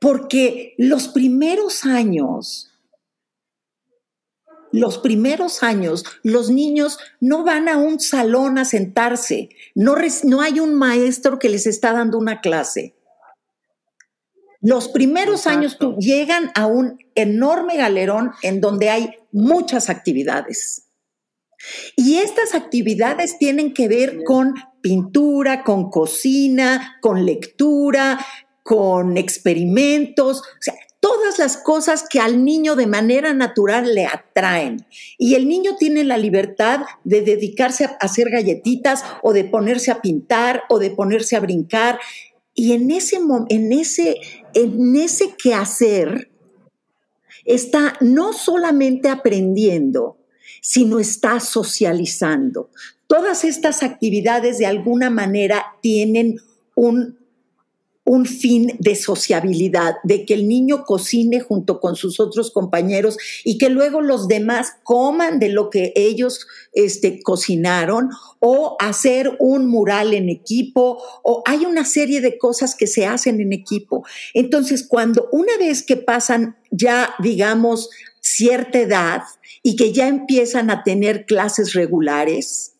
porque 0.00 0.74
los 0.78 1.08
primeros 1.08 1.84
años, 1.84 2.70
los 4.72 4.98
primeros 4.98 5.62
años, 5.62 6.04
los 6.22 6.50
niños 6.50 6.98
no 7.20 7.44
van 7.44 7.68
a 7.68 7.78
un 7.78 8.00
salón 8.00 8.58
a 8.58 8.64
sentarse, 8.64 9.50
no, 9.74 9.96
no 10.24 10.40
hay 10.40 10.60
un 10.60 10.74
maestro 10.74 11.38
que 11.38 11.48
les 11.48 11.66
está 11.66 11.92
dando 11.92 12.18
una 12.18 12.40
clase. 12.40 12.94
Los 14.60 14.88
primeros 14.88 15.46
años 15.46 15.78
llegan 16.00 16.50
a 16.56 16.66
un 16.66 16.98
enorme 17.14 17.76
galerón 17.76 18.32
en 18.42 18.60
donde 18.60 18.90
hay 18.90 19.10
muchas 19.30 19.88
actividades. 19.88 20.88
Y 21.96 22.16
estas 22.16 22.54
actividades 22.54 23.38
tienen 23.38 23.72
que 23.72 23.88
ver 23.88 24.24
con 24.24 24.54
pintura, 24.80 25.62
con 25.62 25.90
cocina, 25.90 26.98
con 27.00 27.24
lectura, 27.24 28.18
con 28.68 29.16
experimentos, 29.16 30.40
o 30.40 30.60
sea, 30.60 30.74
todas 31.00 31.38
las 31.38 31.56
cosas 31.56 32.04
que 32.06 32.20
al 32.20 32.44
niño 32.44 32.76
de 32.76 32.86
manera 32.86 33.32
natural 33.32 33.94
le 33.94 34.04
atraen. 34.04 34.84
Y 35.16 35.36
el 35.36 35.48
niño 35.48 35.76
tiene 35.78 36.04
la 36.04 36.18
libertad 36.18 36.80
de 37.02 37.22
dedicarse 37.22 37.86
a 37.86 37.96
hacer 37.98 38.28
galletitas 38.28 39.04
o 39.22 39.32
de 39.32 39.44
ponerse 39.44 39.90
a 39.90 40.02
pintar 40.02 40.64
o 40.68 40.78
de 40.78 40.90
ponerse 40.90 41.34
a 41.34 41.40
brincar. 41.40 41.98
Y 42.52 42.74
en 42.74 42.90
ese, 42.90 43.20
en 43.48 43.72
ese, 43.72 44.16
en 44.52 44.96
ese 44.96 45.34
quehacer 45.42 46.30
está 47.46 47.94
no 48.02 48.34
solamente 48.34 49.08
aprendiendo, 49.08 50.18
sino 50.60 50.98
está 50.98 51.40
socializando. 51.40 52.68
Todas 53.06 53.44
estas 53.44 53.82
actividades 53.82 54.58
de 54.58 54.66
alguna 54.66 55.08
manera 55.08 55.64
tienen 55.80 56.36
un 56.74 57.17
un 58.08 58.24
fin 58.24 58.74
de 58.78 58.96
sociabilidad, 58.96 59.96
de 60.02 60.24
que 60.24 60.32
el 60.32 60.48
niño 60.48 60.84
cocine 60.86 61.40
junto 61.40 61.78
con 61.78 61.94
sus 61.94 62.20
otros 62.20 62.50
compañeros 62.50 63.18
y 63.44 63.58
que 63.58 63.68
luego 63.68 64.00
los 64.00 64.28
demás 64.28 64.72
coman 64.82 65.38
de 65.38 65.50
lo 65.50 65.68
que 65.68 65.92
ellos 65.94 66.46
este, 66.72 67.22
cocinaron 67.22 68.08
o 68.40 68.78
hacer 68.80 69.36
un 69.38 69.66
mural 69.66 70.14
en 70.14 70.30
equipo 70.30 71.02
o 71.22 71.42
hay 71.44 71.66
una 71.66 71.84
serie 71.84 72.22
de 72.22 72.38
cosas 72.38 72.74
que 72.74 72.86
se 72.86 73.04
hacen 73.04 73.42
en 73.42 73.52
equipo. 73.52 74.06
Entonces, 74.32 74.86
cuando 74.88 75.28
una 75.30 75.58
vez 75.58 75.82
que 75.82 75.96
pasan 75.96 76.56
ya, 76.70 77.14
digamos, 77.18 77.90
cierta 78.20 78.78
edad 78.78 79.22
y 79.62 79.76
que 79.76 79.92
ya 79.92 80.08
empiezan 80.08 80.70
a 80.70 80.82
tener 80.82 81.26
clases 81.26 81.74
regulares, 81.74 82.77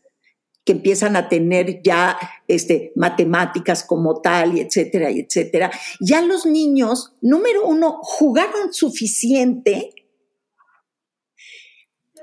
que 0.69 0.73
empiezan 0.73 1.17
a 1.17 1.31
tener 1.31 1.81
ya 1.83 2.19
este, 2.47 2.93
matemáticas 2.95 3.83
como 3.85 4.21
tal, 4.21 4.55
y 4.55 4.61
etcétera, 4.61 5.11
y 5.11 5.21
etcétera. 5.21 5.71
Ya 5.99 6.21
los 6.21 6.45
niños, 6.45 7.15
número 7.23 7.65
uno, 7.65 8.01
jugaron 8.03 8.75
suficiente, 8.75 9.95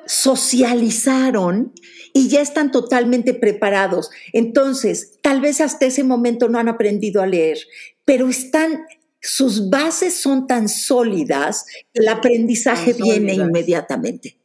socializaron 0.06 1.74
y 2.14 2.28
ya 2.28 2.42
están 2.42 2.72
totalmente 2.72 3.34
preparados. 3.34 4.12
Entonces, 4.32 5.18
tal 5.24 5.42
vez 5.42 5.60
hasta 5.60 5.88
ese 5.88 6.04
momento 6.04 6.48
no 6.48 6.60
han 6.60 6.70
aprendido 6.70 7.24
a 7.24 7.26
leer, 7.26 7.58
pero 8.06 8.30
están, 8.30 8.86
sus 9.20 9.72
bases 9.72 10.14
son 10.14 10.46
tan 10.46 10.70
sólidas 10.70 11.66
que 11.92 12.02
el 12.04 12.10
aprendizaje 12.10 12.94
viene 12.94 13.34
inmediatamente. 13.34 14.38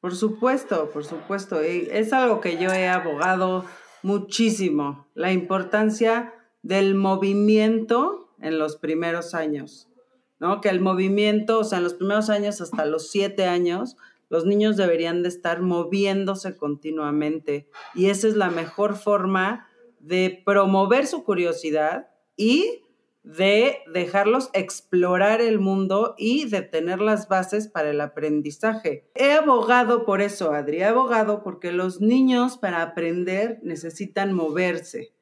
Por 0.00 0.16
supuesto, 0.16 0.90
por 0.90 1.04
supuesto. 1.04 1.60
es 1.60 2.12
algo 2.12 2.40
que 2.40 2.56
yo 2.56 2.72
he 2.72 2.88
abogado 2.88 3.64
muchísimo, 4.02 5.06
la 5.14 5.32
importancia 5.32 6.32
del 6.62 6.94
movimiento 6.94 8.30
en 8.40 8.58
los 8.58 8.76
primeros 8.76 9.34
años, 9.34 9.88
¿no? 10.38 10.60
Que 10.60 10.70
el 10.70 10.80
movimiento, 10.80 11.58
o 11.58 11.64
sea, 11.64 11.78
en 11.78 11.84
los 11.84 11.94
primeros 11.94 12.30
años 12.30 12.60
hasta 12.60 12.86
los 12.86 13.10
siete 13.10 13.44
años, 13.44 13.96
los 14.30 14.46
niños 14.46 14.76
deberían 14.76 15.22
de 15.22 15.28
estar 15.28 15.60
moviéndose 15.60 16.56
continuamente 16.56 17.68
y 17.94 18.06
esa 18.06 18.28
es 18.28 18.36
la 18.36 18.48
mejor 18.48 18.96
forma 18.96 19.66
de 19.98 20.40
promover 20.46 21.06
su 21.06 21.24
curiosidad 21.24 22.08
y 22.36 22.84
de 23.22 23.78
dejarlos 23.92 24.48
explorar 24.54 25.40
el 25.40 25.58
mundo 25.58 26.14
y 26.16 26.48
de 26.48 26.62
tener 26.62 27.00
las 27.00 27.28
bases 27.28 27.68
para 27.68 27.90
el 27.90 28.00
aprendizaje. 28.00 29.10
He 29.14 29.32
abogado 29.32 30.04
por 30.04 30.22
eso, 30.22 30.52
Adri, 30.52 30.78
he 30.78 30.84
abogado 30.84 31.42
porque 31.42 31.70
los 31.70 32.00
niños 32.00 32.56
para 32.56 32.82
aprender 32.82 33.60
necesitan 33.62 34.32
moverse. 34.32 35.12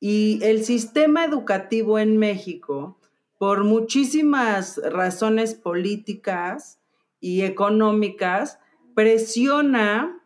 Y 0.00 0.40
el 0.42 0.64
sistema 0.64 1.24
educativo 1.24 1.98
en 1.98 2.18
México, 2.18 2.98
por 3.38 3.64
muchísimas 3.64 4.80
razones 4.82 5.54
políticas 5.54 6.80
y 7.20 7.42
económicas, 7.42 8.58
presiona 8.94 10.22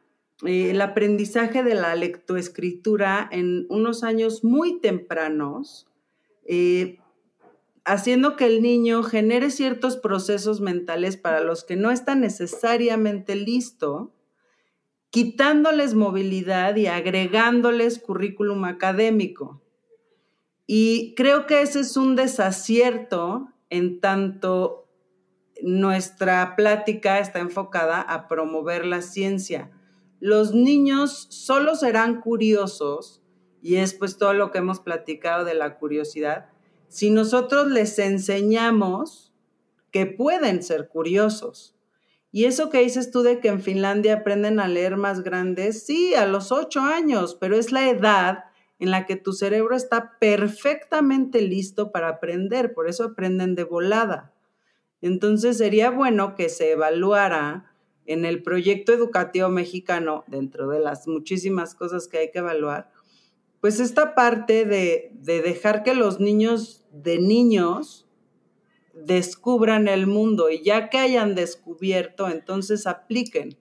eh, 0.46 0.70
el 0.70 0.80
aprendizaje 0.80 1.62
de 1.62 1.74
la 1.74 1.94
lectoescritura 1.96 3.28
en 3.32 3.66
unos 3.68 4.04
años 4.04 4.44
muy 4.44 4.80
tempranos, 4.80 5.88
eh, 6.44 6.98
haciendo 7.88 8.36
que 8.36 8.44
el 8.44 8.60
niño 8.60 9.02
genere 9.02 9.50
ciertos 9.50 9.96
procesos 9.96 10.60
mentales 10.60 11.16
para 11.16 11.40
los 11.40 11.64
que 11.64 11.74
no 11.74 11.90
está 11.90 12.14
necesariamente 12.14 13.34
listo, 13.34 14.12
quitándoles 15.08 15.94
movilidad 15.94 16.76
y 16.76 16.86
agregándoles 16.86 17.98
currículum 17.98 18.66
académico. 18.66 19.62
Y 20.66 21.14
creo 21.14 21.46
que 21.46 21.62
ese 21.62 21.80
es 21.80 21.96
un 21.96 22.14
desacierto 22.14 23.48
en 23.70 24.00
tanto 24.00 24.86
nuestra 25.62 26.56
plática 26.56 27.18
está 27.18 27.38
enfocada 27.38 28.02
a 28.02 28.28
promover 28.28 28.84
la 28.84 29.00
ciencia. 29.00 29.70
Los 30.20 30.52
niños 30.52 31.26
solo 31.30 31.74
serán 31.74 32.20
curiosos, 32.20 33.22
y 33.62 33.76
es 33.76 33.94
pues 33.94 34.18
todo 34.18 34.34
lo 34.34 34.50
que 34.50 34.58
hemos 34.58 34.78
platicado 34.78 35.46
de 35.46 35.54
la 35.54 35.78
curiosidad, 35.78 36.50
si 36.88 37.10
nosotros 37.10 37.68
les 37.68 37.98
enseñamos 37.98 39.32
que 39.90 40.06
pueden 40.06 40.62
ser 40.62 40.88
curiosos. 40.88 41.74
Y 42.30 42.44
eso 42.44 42.68
que 42.68 42.80
dices 42.80 43.10
tú 43.10 43.22
de 43.22 43.40
que 43.40 43.48
en 43.48 43.62
Finlandia 43.62 44.14
aprenden 44.14 44.60
a 44.60 44.68
leer 44.68 44.96
más 44.96 45.22
grandes, 45.22 45.84
sí, 45.86 46.14
a 46.14 46.26
los 46.26 46.52
ocho 46.52 46.80
años, 46.80 47.36
pero 47.40 47.56
es 47.56 47.72
la 47.72 47.88
edad 47.88 48.44
en 48.78 48.90
la 48.90 49.06
que 49.06 49.16
tu 49.16 49.32
cerebro 49.32 49.74
está 49.74 50.18
perfectamente 50.18 51.40
listo 51.42 51.90
para 51.90 52.08
aprender, 52.08 52.74
por 52.74 52.88
eso 52.88 53.04
aprenden 53.04 53.54
de 53.54 53.64
volada. 53.64 54.32
Entonces 55.00 55.58
sería 55.58 55.90
bueno 55.90 56.34
que 56.34 56.48
se 56.48 56.72
evaluara 56.72 57.72
en 58.06 58.24
el 58.24 58.42
proyecto 58.42 58.92
educativo 58.92 59.48
mexicano, 59.48 60.24
dentro 60.28 60.68
de 60.68 60.80
las 60.80 61.08
muchísimas 61.08 61.74
cosas 61.74 62.08
que 62.08 62.18
hay 62.18 62.30
que 62.30 62.38
evaluar, 62.38 62.90
pues 63.60 63.80
esta 63.80 64.14
parte 64.14 64.64
de, 64.64 65.12
dejar 65.22 65.82
que 65.82 65.94
los 65.94 66.20
niños 66.20 66.84
de 66.92 67.18
niños 67.18 68.06
descubran 68.94 69.88
el 69.88 70.06
mundo 70.06 70.50
y 70.50 70.62
ya 70.62 70.90
que 70.90 70.98
hayan 70.98 71.34
descubierto, 71.34 72.28
entonces 72.28 72.86
apliquen. 72.86 73.56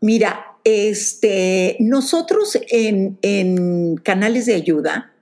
Mira, 0.00 0.58
este, 0.64 1.76
nosotros 1.80 2.58
en, 2.68 3.18
en 3.22 3.96
canales 3.96 4.46
de 4.46 4.54
ayuda 4.54 5.14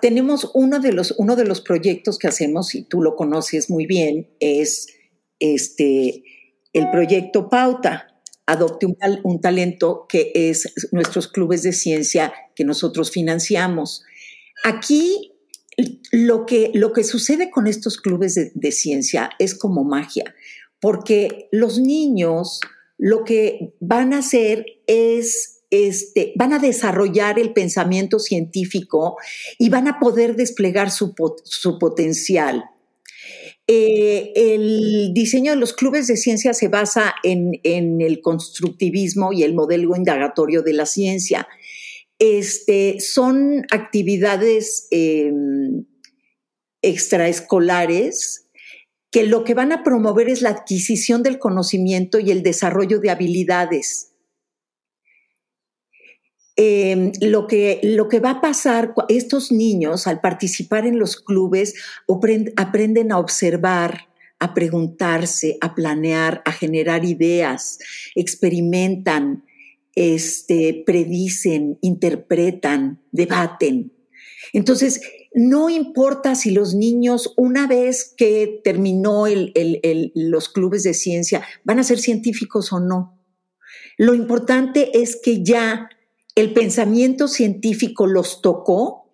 tenemos 0.00 0.50
uno 0.54 0.78
de, 0.78 0.92
los, 0.92 1.14
uno 1.18 1.36
de 1.36 1.44
los 1.44 1.60
proyectos 1.60 2.18
que 2.18 2.28
hacemos, 2.28 2.74
y 2.74 2.82
tú 2.82 3.02
lo 3.02 3.16
conoces 3.16 3.68
muy 3.68 3.86
bien, 3.86 4.28
es 4.40 4.88
este, 5.40 6.22
el 6.72 6.90
proyecto 6.90 7.48
Pauta 7.48 8.11
adopte 8.46 8.86
un, 8.86 9.40
talento 9.40 10.06
que 10.08 10.32
es 10.34 10.72
nuestros 10.90 11.28
clubes 11.28 11.62
de 11.62 11.72
ciencia 11.72 12.32
que 12.54 12.64
nosotros 12.64 13.10
financiamos. 13.10 14.02
Aquí 14.64 15.32
lo 16.10 16.44
que, 16.46 16.70
lo 16.74 16.92
que 16.92 17.04
sucede 17.04 17.50
con 17.50 17.66
estos 17.66 17.96
clubes 17.96 18.34
de, 18.54 18.72
ciencia 18.72 19.30
es 19.38 19.54
como 19.54 19.84
magia, 19.84 20.34
porque 20.80 21.48
los 21.52 21.78
niños 21.78 22.60
lo 22.98 23.24
que 23.24 23.74
van 23.80 24.12
a 24.12 24.18
hacer 24.18 24.66
es 24.86 25.62
este, 25.70 26.34
van 26.36 26.52
a 26.52 26.58
desarrollar 26.58 27.38
el 27.38 27.54
pensamiento 27.54 28.18
científico 28.18 29.16
y 29.58 29.70
van 29.70 29.88
a 29.88 29.98
poder 29.98 30.36
desplegar 30.36 30.90
su, 30.90 31.14
potencial. 31.80 32.64
Eh, 33.74 34.34
el 34.34 35.14
diseño 35.14 35.52
de 35.52 35.56
los 35.56 35.72
clubes 35.72 36.06
de 36.06 36.18
ciencia 36.18 36.52
se 36.52 36.68
basa 36.68 37.14
en, 37.22 37.58
el 37.64 38.20
constructivismo 38.20 39.32
y 39.32 39.44
el 39.44 39.54
modelo 39.54 39.96
indagatorio 39.96 40.60
de 40.60 40.74
la 40.74 40.84
ciencia. 40.84 41.48
Este, 42.18 43.00
son 43.00 43.64
actividades 43.70 44.88
em, 44.90 45.86
extraescolares 46.82 48.50
que 49.10 49.24
lo 49.24 49.42
que 49.42 49.54
van 49.54 49.72
a 49.72 49.82
promover 49.82 50.28
es 50.28 50.42
la 50.42 50.50
adquisición 50.50 51.22
del 51.22 51.38
conocimiento 51.38 52.18
y 52.18 52.30
el 52.30 52.42
desarrollo 52.42 52.98
de 53.00 53.08
habilidades. 53.08 54.11
Em, 56.56 57.12
lo, 57.22 57.46
que, 57.46 57.80
lo 57.82 58.08
que 58.08 58.20
va 58.20 58.30
a 58.30 58.40
pasar, 58.42 58.94
estos 59.08 59.50
niños 59.50 60.06
al 60.06 60.20
participar 60.20 60.86
en 60.86 60.98
los 60.98 61.16
clubes 61.16 61.74
aprenden 62.56 63.10
a 63.10 63.18
observar, 63.18 64.08
a 64.38 64.52
preguntarse, 64.52 65.56
a 65.62 65.74
planear, 65.74 66.42
a 66.44 66.52
generar 66.52 67.06
ideas, 67.06 67.78
experimentan, 68.14 69.44
este, 69.94 70.82
predicen, 70.84 71.78
interpretan, 71.80 73.00
debaten. 73.12 73.92
Entonces, 74.52 75.00
no 75.34 75.70
importa 75.70 76.34
si 76.34 76.50
los 76.50 76.74
niños, 76.74 77.32
una 77.38 77.66
vez 77.66 78.12
que 78.14 78.60
terminó 78.62 79.24
los 80.14 80.48
clubes 80.50 80.82
de 80.82 80.92
ciencia, 80.92 81.42
van 81.64 81.78
a 81.78 81.84
ser 81.84 81.98
científicos 81.98 82.72
o 82.74 82.80
no. 82.80 83.18
Lo 83.96 84.14
importante 84.14 85.00
es 85.00 85.18
que 85.22 85.42
ya 85.42 85.88
el 86.34 86.52
pensamiento 86.52 87.28
científico 87.28 88.06
los 88.06 88.40
tocó 88.40 89.10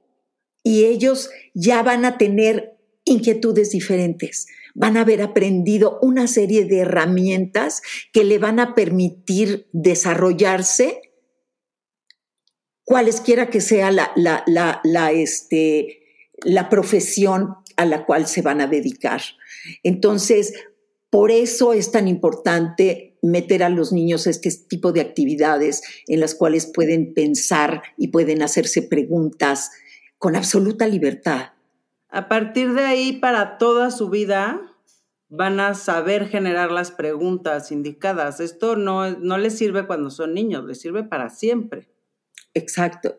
y 0.63 0.85
ellos 0.85 1.31
ya 1.55 1.83
van 1.83 2.05
a 2.05 2.19
tener 2.19 2.79
inquietudes 3.05 3.71
diferentes. 3.71 4.47
Van 4.75 4.97
a 4.97 5.01
haber 5.01 5.23
aprendido 5.23 5.99
una 6.03 6.29
serie 6.29 6.65
de 6.67 6.81
herramientas 6.81 7.83
que 8.13 8.25
le 8.25 8.39
van 8.39 8.61
a 8.61 8.75
permitir 8.75 9.69
desarrollarse 9.73 11.01
cualesquiera 12.85 13.51
que 13.51 13.61
sea 13.61 13.91
la, 13.91 14.13
la, 14.17 14.81
la, 14.83 15.13
este, 15.13 16.01
profesión 16.71 17.57
a 17.77 17.85
la 17.85 18.07
cual 18.07 18.27
se 18.27 18.43
van 18.43 18.61
a 18.61 18.67
dedicar. 18.67 19.21
Entonces, 19.83 20.55
por 21.11 21.31
eso 21.31 21.73
es 21.73 21.91
tan 21.91 22.09
importante 22.09 23.08
meter 23.23 23.63
a 23.63 23.69
los 23.69 23.93
niños 23.93 24.27
a 24.27 24.31
este 24.31 24.51
tipo 24.69 24.93
de 24.93 25.01
actividades 25.01 25.83
en 26.07 26.21
las 26.21 26.35
cuales 26.35 26.67
pueden 26.67 27.15
pensar 27.15 27.83
y 27.97 28.09
pueden 28.09 28.43
hacerse 28.43 28.83
preguntas 28.83 29.71
con 30.19 30.37
absoluta 30.37 30.87
libertad. 30.87 31.53
A 32.09 32.29
partir 32.29 32.75
de 32.75 32.85
ahí, 32.85 33.13
para 33.15 33.59
toda 33.59 33.91
su 33.91 34.09
vida, 34.09 34.61
van 35.29 35.61
a 35.61 35.75
saber 35.75 36.29
generar 36.29 36.71
las 36.71 36.91
preguntas 36.91 37.71
indicadas. 37.71 38.41
Esto 38.41 38.77
no, 38.77 39.11
no 39.11 39.39
les 39.39 39.57
sirve 39.59 39.87
cuando 39.87 40.11
son 40.11 40.35
niños, 40.35 40.65
les 40.65 40.81
sirve 40.81 41.05
para 41.05 41.29
siempre. 41.29 41.89
Exacto. 42.55 43.19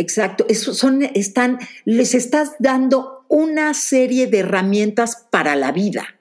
Exacto, 0.00 0.46
eso 0.48 0.74
son, 0.74 1.02
están, 1.02 1.58
les 1.84 2.14
estás 2.14 2.52
dando 2.60 3.26
una 3.28 3.74
serie 3.74 4.28
de 4.28 4.38
herramientas 4.38 5.26
para 5.28 5.56
la 5.56 5.72
vida. 5.72 6.17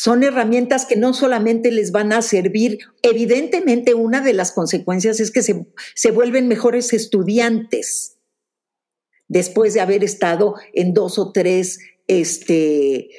Son 0.00 0.22
herramientas 0.22 0.86
que 0.86 0.94
no 0.94 1.12
solamente 1.12 1.72
les 1.72 1.90
van 1.90 2.12
a 2.12 2.22
servir, 2.22 2.78
evidentemente 3.02 3.94
una 3.94 4.20
de 4.20 4.32
las 4.32 4.52
consecuencias 4.52 5.18
es 5.18 5.32
que 5.32 5.42
se, 5.42 5.66
se 5.96 6.12
vuelven 6.12 6.46
mejores 6.46 6.92
estudiantes 6.92 8.16
después 9.26 9.74
de 9.74 9.80
haber 9.80 10.04
estado 10.04 10.54
en 10.72 10.94
dos 10.94 11.18
o 11.18 11.32
tres, 11.32 11.80
este, 12.06 13.08
e, 13.08 13.10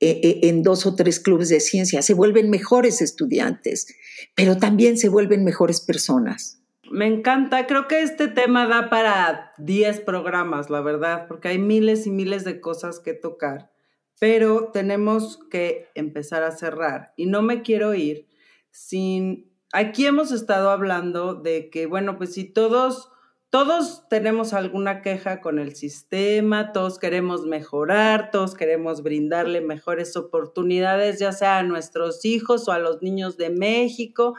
e, 0.00 0.48
en 0.48 0.64
dos 0.64 0.86
o 0.86 0.96
tres 0.96 1.20
clubes 1.20 1.50
de 1.50 1.60
ciencia, 1.60 2.02
se 2.02 2.14
vuelven 2.14 2.50
mejores 2.50 3.00
estudiantes, 3.00 3.86
pero 4.34 4.56
también 4.56 4.98
se 4.98 5.08
vuelven 5.08 5.44
mejores 5.44 5.80
personas. 5.80 6.60
Me 6.90 7.06
encanta, 7.06 7.68
creo 7.68 7.86
que 7.86 8.02
este 8.02 8.26
tema 8.26 8.66
da 8.66 8.90
para 8.90 9.52
10 9.58 10.00
programas, 10.00 10.68
la 10.68 10.80
verdad, 10.80 11.26
porque 11.28 11.46
hay 11.46 11.58
miles 11.58 12.08
y 12.08 12.10
miles 12.10 12.42
de 12.42 12.60
cosas 12.60 12.98
que 12.98 13.14
tocar, 13.14 13.70
pero 14.18 14.70
tenemos 14.72 15.40
que 15.50 15.88
empezar 15.94 16.42
a 16.42 16.52
cerrar 16.52 17.12
y 17.16 17.26
no 17.26 17.42
me 17.42 17.62
quiero 17.62 17.94
ir 17.94 18.28
sin... 18.70 19.52
Aquí 19.72 20.06
hemos 20.06 20.30
estado 20.30 20.70
hablando 20.70 21.34
de 21.34 21.68
que, 21.68 21.86
bueno, 21.86 22.16
pues 22.16 22.32
si 22.32 22.44
todos, 22.44 23.10
todos 23.50 24.08
tenemos 24.08 24.52
alguna 24.52 25.02
queja 25.02 25.40
con 25.40 25.58
el 25.58 25.74
sistema, 25.74 26.70
todos 26.72 27.00
queremos 27.00 27.44
mejorar, 27.44 28.30
todos 28.30 28.54
queremos 28.54 29.02
brindarle 29.02 29.60
mejores 29.60 30.16
oportunidades, 30.16 31.18
ya 31.18 31.32
sea 31.32 31.58
a 31.58 31.64
nuestros 31.64 32.24
hijos 32.24 32.68
o 32.68 32.72
a 32.72 32.78
los 32.78 33.02
niños 33.02 33.36
de 33.36 33.50
México 33.50 34.34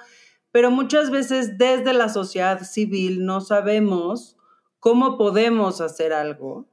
pero 0.55 0.71
muchas 0.71 1.11
veces 1.11 1.57
desde 1.57 1.91
la 1.91 2.07
sociedad 2.07 2.61
civil 2.61 3.25
no 3.25 3.41
sabemos 3.41 4.37
cómo 4.79 5.17
podemos 5.17 5.81
hacer 5.81 6.13
algo. 6.13 6.69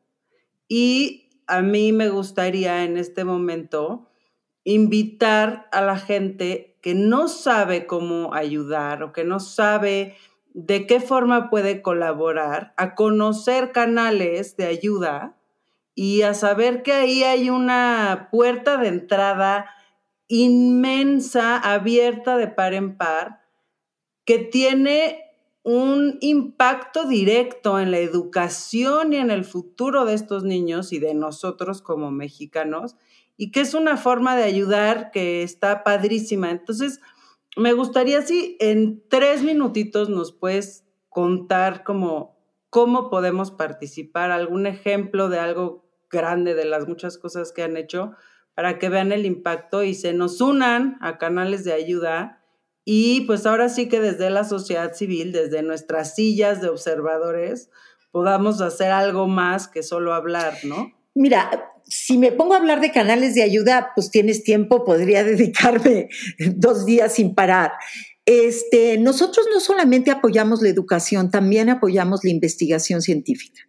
Y 0.69 1.31
a 1.53 1.61
mí 1.61 1.93
me 1.93 2.09
gustaría 2.09 2.83
en 2.83 2.97
este 2.97 3.25
momento 3.25 4.09
invitar 4.65 5.69
a 5.71 5.83
la 5.83 5.99
gente 5.99 6.79
que 6.81 6.95
no 6.95 7.29
sabe 7.29 7.85
cómo 7.85 8.33
ayudar 8.33 9.03
o 9.03 9.13
que 9.13 9.25
no 9.25 9.39
sabe 9.39 10.17
de 10.55 10.87
qué 10.87 10.99
forma 10.99 11.51
puede 11.51 11.83
colaborar, 11.83 12.73
a 12.79 12.95
conocer 12.95 13.71
canales 13.71 14.57
de 14.57 14.65
ayuda 14.65 15.37
y 15.95 16.23
a 16.23 16.33
saber 16.33 16.83
que 16.83 16.95
ahí 16.95 17.23
hay 17.23 17.51
una 17.51 18.29
puerta 18.33 18.79
de 18.79 18.89
entrada 18.89 19.69
inmensa, 20.29 21.59
abierta 21.59 22.39
de 22.39 22.49
par 22.49 22.73
en 22.73 22.97
par, 22.97 23.43
que 24.25 24.39
tiene 24.39 25.32
un 25.63 26.19
impacto 26.21 27.07
directo 27.07 27.79
en 27.79 27.91
la 27.91 27.99
educación 27.99 29.13
y 29.13 29.17
en 29.17 29.31
el 29.31 29.45
futuro 29.45 30.05
de 30.05 30.15
estos 30.15 30.43
niños 30.43 30.93
y 30.93 30.99
de 30.99 31.15
nosotros 31.15 31.83
como 31.83 32.11
mexicanos, 32.11 32.97
y 33.37 33.51
que 33.51 33.61
es 33.61 33.75
una 33.75 33.97
forma 33.97 34.37
de 34.37 34.45
ayudar 34.45 35.11
que 35.11 35.43
está 35.43 35.85
padrísima. 35.85 36.51
Entonces, 36.51 37.01
me 37.57 37.73
gustaría 37.73 38.23
si 38.23 38.57
en 38.61 39.03
tres 39.09 39.43
minutitos 39.43 40.09
nos 40.09 40.33
puedes 40.33 40.85
contar 41.09 41.85
cómo, 41.85 42.37
cómo 42.71 43.11
podemos 43.11 43.51
participar, 43.51 44.31
algún 44.31 44.67
ejemplo 44.67 45.29
de 45.29 45.39
algo 45.39 45.85
grande 46.11 46.55
de 46.55 46.65
las 46.65 46.89
muchas 46.89 47.19
cosas 47.19 47.53
que 47.53 47.63
han 47.63 47.77
hecho 47.77 48.13
para 48.55 48.79
que 48.79 48.89
vean 48.89 49.13
el 49.13 49.25
impacto 49.25 49.83
y 49.83 49.95
se 49.95 50.13
nos 50.13 50.41
unan 50.41 50.99
a 51.01 51.19
canales 51.19 51.65
de 51.65 51.73
ayuda 51.73 52.42
y 52.85 53.23
pues 53.23 53.47
ahora 53.47 53.69
sí 53.69 53.89
que 53.89 54.01
desde 54.01 54.31
la 54.31 54.45
sociedad 54.45 54.95
civil, 54.95 55.33
desde 55.33 55.63
nuestras 55.63 56.15
sillas 56.15 56.61
de 56.61 56.69
observadores, 56.69 57.71
podamos 58.11 58.61
hacer 58.61 58.91
algo 58.91 59.27
más 59.29 59.69
que 59.69 59.83
solo 59.83 60.15
hablar, 60.15 60.59
¿no? 60.65 60.93
Mira, 61.15 61.73
si 61.85 62.19
me 62.19 62.33
pongo 62.33 62.55
a 62.55 62.59
hablar 62.59 62.81
de 62.81 62.93
canales 62.93 63.35
de 63.35 63.43
ayuda, 63.43 63.91
pues 63.95 64.11
tienes 64.11 64.43
tiempo, 64.45 64.85
podría 64.85 65.25
dedicarme 65.25 66.09
dos 66.57 66.85
días 66.85 67.15
sin 67.15 67.35
parar. 67.35 67.73
Este, 68.25 68.99
nosotros 68.99 69.47
no 69.53 69.61
solamente 69.61 70.11
apoyamos 70.11 70.63
la 70.63 70.69
educación, 70.69 71.31
también 71.31 71.69
apoyamos 71.71 72.23
la 72.25 72.31
investigación 72.31 73.03
científica. 73.03 73.63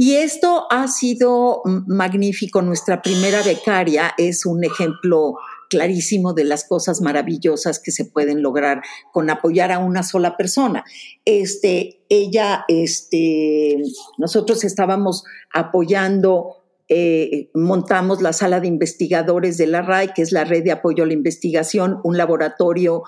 Y 0.00 0.14
esto 0.14 0.68
ha 0.70 0.86
sido 0.86 1.62
magnífico. 1.88 2.62
Nuestra 2.62 3.02
primera 3.02 3.42
becaria 3.42 4.14
es 4.16 4.46
un 4.46 4.62
ejemplo 4.62 5.34
clarísimo 5.68 6.32
de 6.32 6.44
las 6.44 6.64
cosas 6.64 7.00
maravillosas 7.00 7.78
que 7.78 7.92
se 7.92 8.04
pueden 8.04 8.42
lograr 8.42 8.82
con 9.12 9.30
apoyar 9.30 9.70
a 9.72 9.78
una 9.78 10.02
sola 10.02 10.36
persona. 10.36 10.84
Este, 11.24 12.00
ella, 12.08 12.64
este, 12.68 13.78
nosotros 14.18 14.64
estábamos 14.64 15.24
apoyando 15.52 16.58
eh, 16.90 17.50
montamos 17.52 18.22
la 18.22 18.32
sala 18.32 18.60
de 18.60 18.68
investigadores 18.68 19.58
de 19.58 19.66
la 19.66 19.82
RAI, 19.82 20.14
que 20.14 20.22
es 20.22 20.32
la 20.32 20.44
red 20.44 20.64
de 20.64 20.72
apoyo 20.72 21.04
a 21.04 21.06
la 21.06 21.12
investigación, 21.12 22.00
un 22.02 22.16
laboratorio 22.16 23.02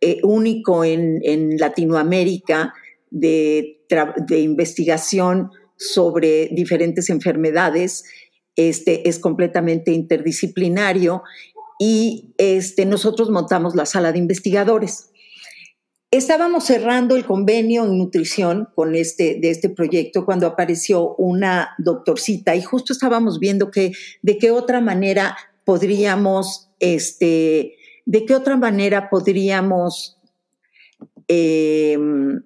eh, 0.00 0.20
único 0.22 0.84
en, 0.84 1.58
Latinoamérica 1.58 2.72
de, 3.10 3.84
de, 4.26 4.40
investigación 4.40 5.50
sobre 5.76 6.48
diferentes 6.52 7.10
enfermedades. 7.10 8.04
Este 8.56 9.06
es 9.06 9.18
completamente 9.18 9.92
interdisciplinario 9.92 11.22
y 11.78 12.34
este, 12.38 12.86
nosotros 12.86 13.30
montamos 13.30 13.74
la 13.74 13.86
sala 13.86 14.12
de 14.12 14.18
investigadores. 14.18 15.10
Estábamos 16.10 16.64
cerrando 16.64 17.16
el 17.16 17.26
convenio 17.26 17.84
en 17.84 17.98
nutrición 17.98 18.68
con 18.74 18.94
este, 18.94 19.38
de 19.40 19.50
este 19.50 19.68
proyecto 19.68 20.24
cuando 20.24 20.46
apareció 20.46 21.14
una 21.16 21.70
doctorcita 21.78 22.54
y 22.54 22.62
justo 22.62 22.92
estábamos 22.92 23.38
viendo 23.40 23.70
que 23.70 23.92
de 24.22 24.38
qué 24.38 24.50
otra 24.50 24.80
manera 24.80 25.36
podríamos, 25.64 26.70
este, 26.78 27.74
de 28.04 28.24
qué 28.24 28.34
otra 28.34 28.56
manera 28.56 29.10
podríamos 29.10 30.16
em, 31.26 32.40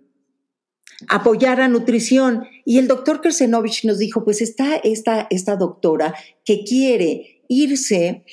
apoyar 1.09 1.61
a 1.61 1.69
nutrición. 1.69 2.45
Y 2.65 2.79
el 2.79 2.89
doctor 2.89 3.21
Kersenovich 3.21 3.85
nos 3.85 3.99
dijo, 3.99 4.25
pues 4.25 4.41
está 4.41 4.77
esta, 4.77 5.27
esta 5.31 5.57
doctora 5.57 6.15
que 6.45 6.65
quiere 6.65 7.43
irse 7.47 8.25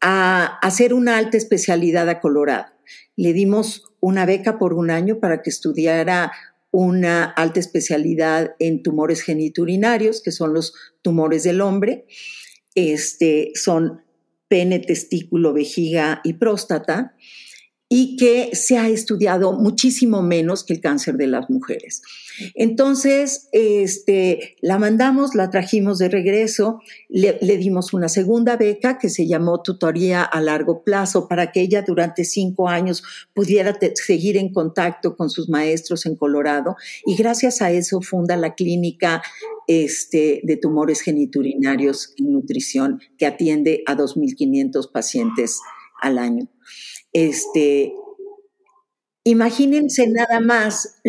a 0.00 0.58
hacer 0.62 0.94
una 0.94 1.16
alta 1.16 1.36
especialidad 1.36 2.08
a 2.08 2.20
Colorado. 2.20 2.66
Le 3.16 3.32
dimos 3.32 3.84
una 4.00 4.26
beca 4.26 4.58
por 4.58 4.74
un 4.74 4.90
año 4.90 5.20
para 5.20 5.42
que 5.42 5.50
estudiara 5.50 6.32
una 6.70 7.24
alta 7.24 7.60
especialidad 7.60 8.54
en 8.58 8.82
tumores 8.82 9.22
geniturinarios, 9.22 10.22
que 10.22 10.32
son 10.32 10.52
los 10.52 10.74
tumores 11.02 11.42
del 11.42 11.60
hombre. 11.60 12.06
Este, 12.74 13.52
son 13.54 14.02
pene, 14.48 14.78
testículo, 14.78 15.52
vejiga 15.52 16.20
y 16.24 16.34
próstata 16.34 17.14
y 17.90 18.16
que 18.16 18.50
se 18.54 18.76
ha 18.76 18.88
estudiado 18.88 19.54
muchísimo 19.54 20.20
menos 20.20 20.62
que 20.62 20.74
el 20.74 20.80
cáncer 20.80 21.16
de 21.16 21.26
las 21.26 21.48
mujeres. 21.48 22.02
Entonces, 22.54 23.48
este, 23.52 24.56
la 24.60 24.78
mandamos, 24.78 25.34
la 25.34 25.48
trajimos 25.48 25.98
de 25.98 26.10
regreso, 26.10 26.80
le, 27.08 27.38
dimos 27.56 27.94
una 27.94 28.10
segunda 28.10 28.56
beca 28.56 28.98
que 28.98 29.08
se 29.08 29.26
llamó 29.26 29.62
Tutoría 29.62 30.22
a 30.22 30.40
Largo 30.42 30.84
Plazo 30.84 31.28
para 31.28 31.50
que 31.50 31.62
ella 31.62 31.82
durante 31.82 32.24
cinco 32.24 32.68
años 32.68 33.02
pudiera 33.32 33.76
seguir 33.94 34.36
en 34.36 34.52
contacto 34.52 35.16
con 35.16 35.30
sus 35.30 35.48
maestros 35.48 36.04
en 36.04 36.14
Colorado 36.14 36.76
y 37.06 37.16
gracias 37.16 37.62
a 37.62 37.70
eso 37.70 38.02
funda 38.02 38.36
la 38.36 38.54
clínica 38.54 39.22
este, 39.66 40.40
de 40.44 40.56
tumores 40.56 41.00
geniturinarios 41.00 42.12
y 42.16 42.24
nutrición 42.24 43.00
que 43.16 43.26
atiende 43.26 43.82
a 43.86 43.96
2.500 43.96 44.92
pacientes 44.92 45.58
al 46.00 46.18
año. 46.18 46.48
Este, 47.12 47.92
imagínense 49.24 50.06
nada 50.08 50.40
más 50.40 51.00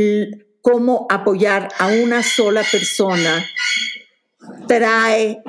cómo 0.61 1.07
apoyar 1.09 1.69
a 1.79 1.87
una 1.87 2.23
sola 2.23 2.63
persona 2.69 3.45
trae 4.67 5.41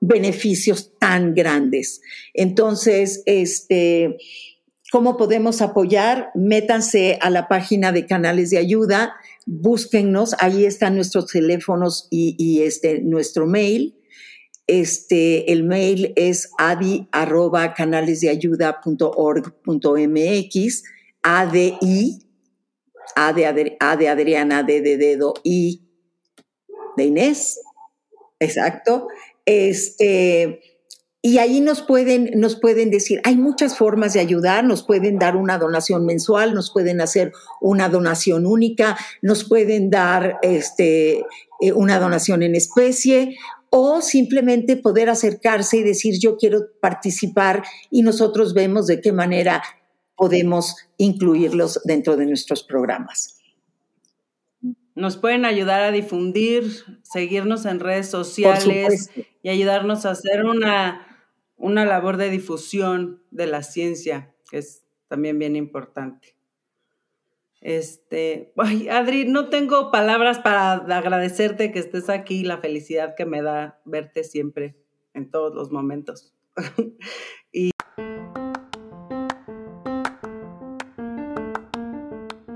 beneficios 0.00 0.92
tan 0.98 1.34
grandes. 1.34 2.00
Entonces, 2.34 3.22
este, 3.24 4.18
¿cómo 4.90 5.16
podemos 5.16 5.62
apoyar? 5.62 6.30
Métanse 6.34 7.18
a 7.20 7.30
la 7.30 7.48
página 7.48 7.92
de 7.92 8.04
canales 8.06 8.50
de 8.50 8.58
ayuda, 8.58 9.14
búsquennos, 9.46 10.34
ahí 10.40 10.64
están 10.64 10.96
nuestros 10.96 11.26
teléfonos 11.28 12.08
y, 12.10 12.62
este, 12.62 13.00
nuestro 13.00 13.46
mail. 13.46 13.94
Este, 14.66 15.52
el 15.52 15.64
mail 15.64 16.12
es 16.16 16.50
adi 16.58 17.08
arroba 17.10 17.74
ADI, 21.24 22.18
A 23.14 23.32
de, 23.52 23.76
A 23.80 23.96
de 23.96 24.08
Adriana, 24.08 24.62
D 24.62 24.80
de 24.80 24.96
dedo, 24.96 25.34
I 25.44 25.82
de 26.96 27.04
Inés, 27.04 27.60
exacto. 28.38 29.08
Este, 29.44 30.60
y 31.24 31.38
ahí 31.38 31.60
nos 31.60 31.82
pueden, 31.82 32.30
nos 32.34 32.56
pueden 32.56 32.90
decir, 32.90 33.20
hay 33.24 33.36
muchas 33.36 33.76
formas 33.78 34.12
de 34.12 34.20
ayudar, 34.20 34.64
nos 34.64 34.82
pueden 34.82 35.18
dar 35.18 35.36
una 35.36 35.58
donación 35.58 36.04
mensual, 36.04 36.52
nos 36.52 36.72
pueden 36.72 37.00
hacer 37.00 37.32
una 37.60 37.88
donación 37.88 38.44
única, 38.44 38.96
nos 39.22 39.44
pueden 39.44 39.88
dar 39.90 40.38
este, 40.42 41.24
eh, 41.60 41.72
una 41.74 42.00
donación 42.00 42.42
en 42.42 42.56
especie 42.56 43.36
o 43.74 44.02
simplemente 44.02 44.76
poder 44.76 45.08
acercarse 45.08 45.78
y 45.78 45.82
decir 45.82 46.16
yo 46.20 46.36
quiero 46.36 46.66
participar 46.78 47.64
y 47.90 48.02
nosotros 48.02 48.52
vemos 48.52 48.86
de 48.86 49.00
qué 49.00 49.12
manera 49.12 49.62
podemos 50.14 50.76
incluirlos 50.98 51.80
dentro 51.84 52.18
de 52.18 52.26
nuestros 52.26 52.62
programas. 52.62 53.40
Nos 54.94 55.16
pueden 55.16 55.46
ayudar 55.46 55.80
a 55.80 55.90
difundir, 55.90 56.84
seguirnos 57.02 57.64
en 57.64 57.80
redes 57.80 58.10
sociales 58.10 59.10
y 59.42 59.48
ayudarnos 59.48 60.04
a 60.04 60.10
hacer 60.10 60.44
una, 60.44 61.26
una 61.56 61.86
labor 61.86 62.18
de 62.18 62.28
difusión 62.28 63.22
de 63.30 63.46
la 63.46 63.62
ciencia, 63.62 64.34
que 64.50 64.58
es 64.58 64.82
también 65.08 65.38
bien 65.38 65.56
importante. 65.56 66.36
Este, 67.62 68.52
ay, 68.58 68.88
Adri, 68.88 69.24
no 69.24 69.48
tengo 69.48 69.90
palabras 69.90 70.40
para 70.40 70.72
agradecerte 70.72 71.72
que 71.72 71.78
estés 71.78 72.10
aquí, 72.10 72.42
la 72.44 72.58
felicidad 72.58 73.14
que 73.16 73.24
me 73.24 73.40
da 73.40 73.80
verte 73.84 74.24
siempre, 74.24 74.76
en 75.14 75.30
todos 75.30 75.54
los 75.54 75.70
momentos. 75.70 76.34
y, 77.52 77.70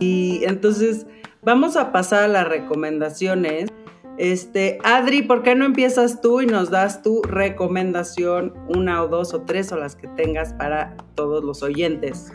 y 0.00 0.44
entonces, 0.44 1.06
vamos 1.42 1.76
a 1.76 1.92
pasar 1.92 2.24
a 2.24 2.28
las 2.28 2.48
recomendaciones. 2.48 3.70
Este, 4.18 4.78
Adri, 4.82 5.22
¿por 5.22 5.42
qué 5.42 5.54
no 5.54 5.66
empiezas 5.66 6.20
tú 6.22 6.40
y 6.40 6.46
nos 6.46 6.70
das 6.70 7.02
tu 7.02 7.22
recomendación, 7.22 8.54
una 8.68 9.02
o 9.02 9.08
dos 9.08 9.34
o 9.34 9.42
tres 9.42 9.72
o 9.72 9.76
las 9.76 9.94
que 9.94 10.08
tengas 10.08 10.54
para 10.54 10.96
todos 11.14 11.44
los 11.44 11.62
oyentes? 11.62 12.32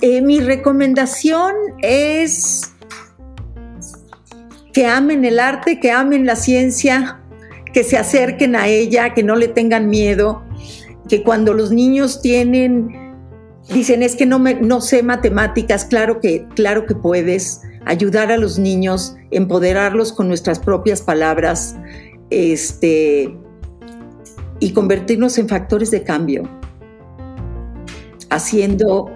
Eh, 0.00 0.22
mi 0.22 0.40
recomendación 0.40 1.54
es 1.78 2.72
que 4.72 4.86
amen 4.86 5.24
el 5.24 5.38
arte, 5.38 5.78
que 5.78 5.92
amen 5.92 6.26
la 6.26 6.36
ciencia, 6.36 7.20
que 7.72 7.84
se 7.84 7.96
acerquen 7.96 8.56
a 8.56 8.66
ella, 8.66 9.14
que 9.14 9.22
no 9.22 9.36
le 9.36 9.46
tengan 9.46 9.88
miedo, 9.88 10.42
que 11.08 11.22
cuando 11.22 11.54
los 11.54 11.70
niños 11.70 12.22
tienen, 12.22 13.14
dicen 13.72 14.02
es 14.02 14.16
que 14.16 14.26
no, 14.26 14.40
me, 14.40 14.54
no 14.54 14.80
sé 14.80 15.04
matemáticas, 15.04 15.84
claro 15.84 16.20
que, 16.20 16.46
claro 16.56 16.86
que 16.86 16.96
puedes 16.96 17.62
ayudar 17.86 18.30
a 18.32 18.36
los 18.36 18.58
niños, 18.58 19.16
empoderarlos 19.30 20.12
con 20.12 20.28
nuestras 20.28 20.58
propias 20.58 21.02
palabras, 21.02 21.76
este, 22.30 23.36
y 24.60 24.72
convertirnos 24.72 25.38
en 25.38 25.48
factores 25.48 25.90
de 25.90 26.02
cambio, 26.02 26.42
haciendo 28.30 29.10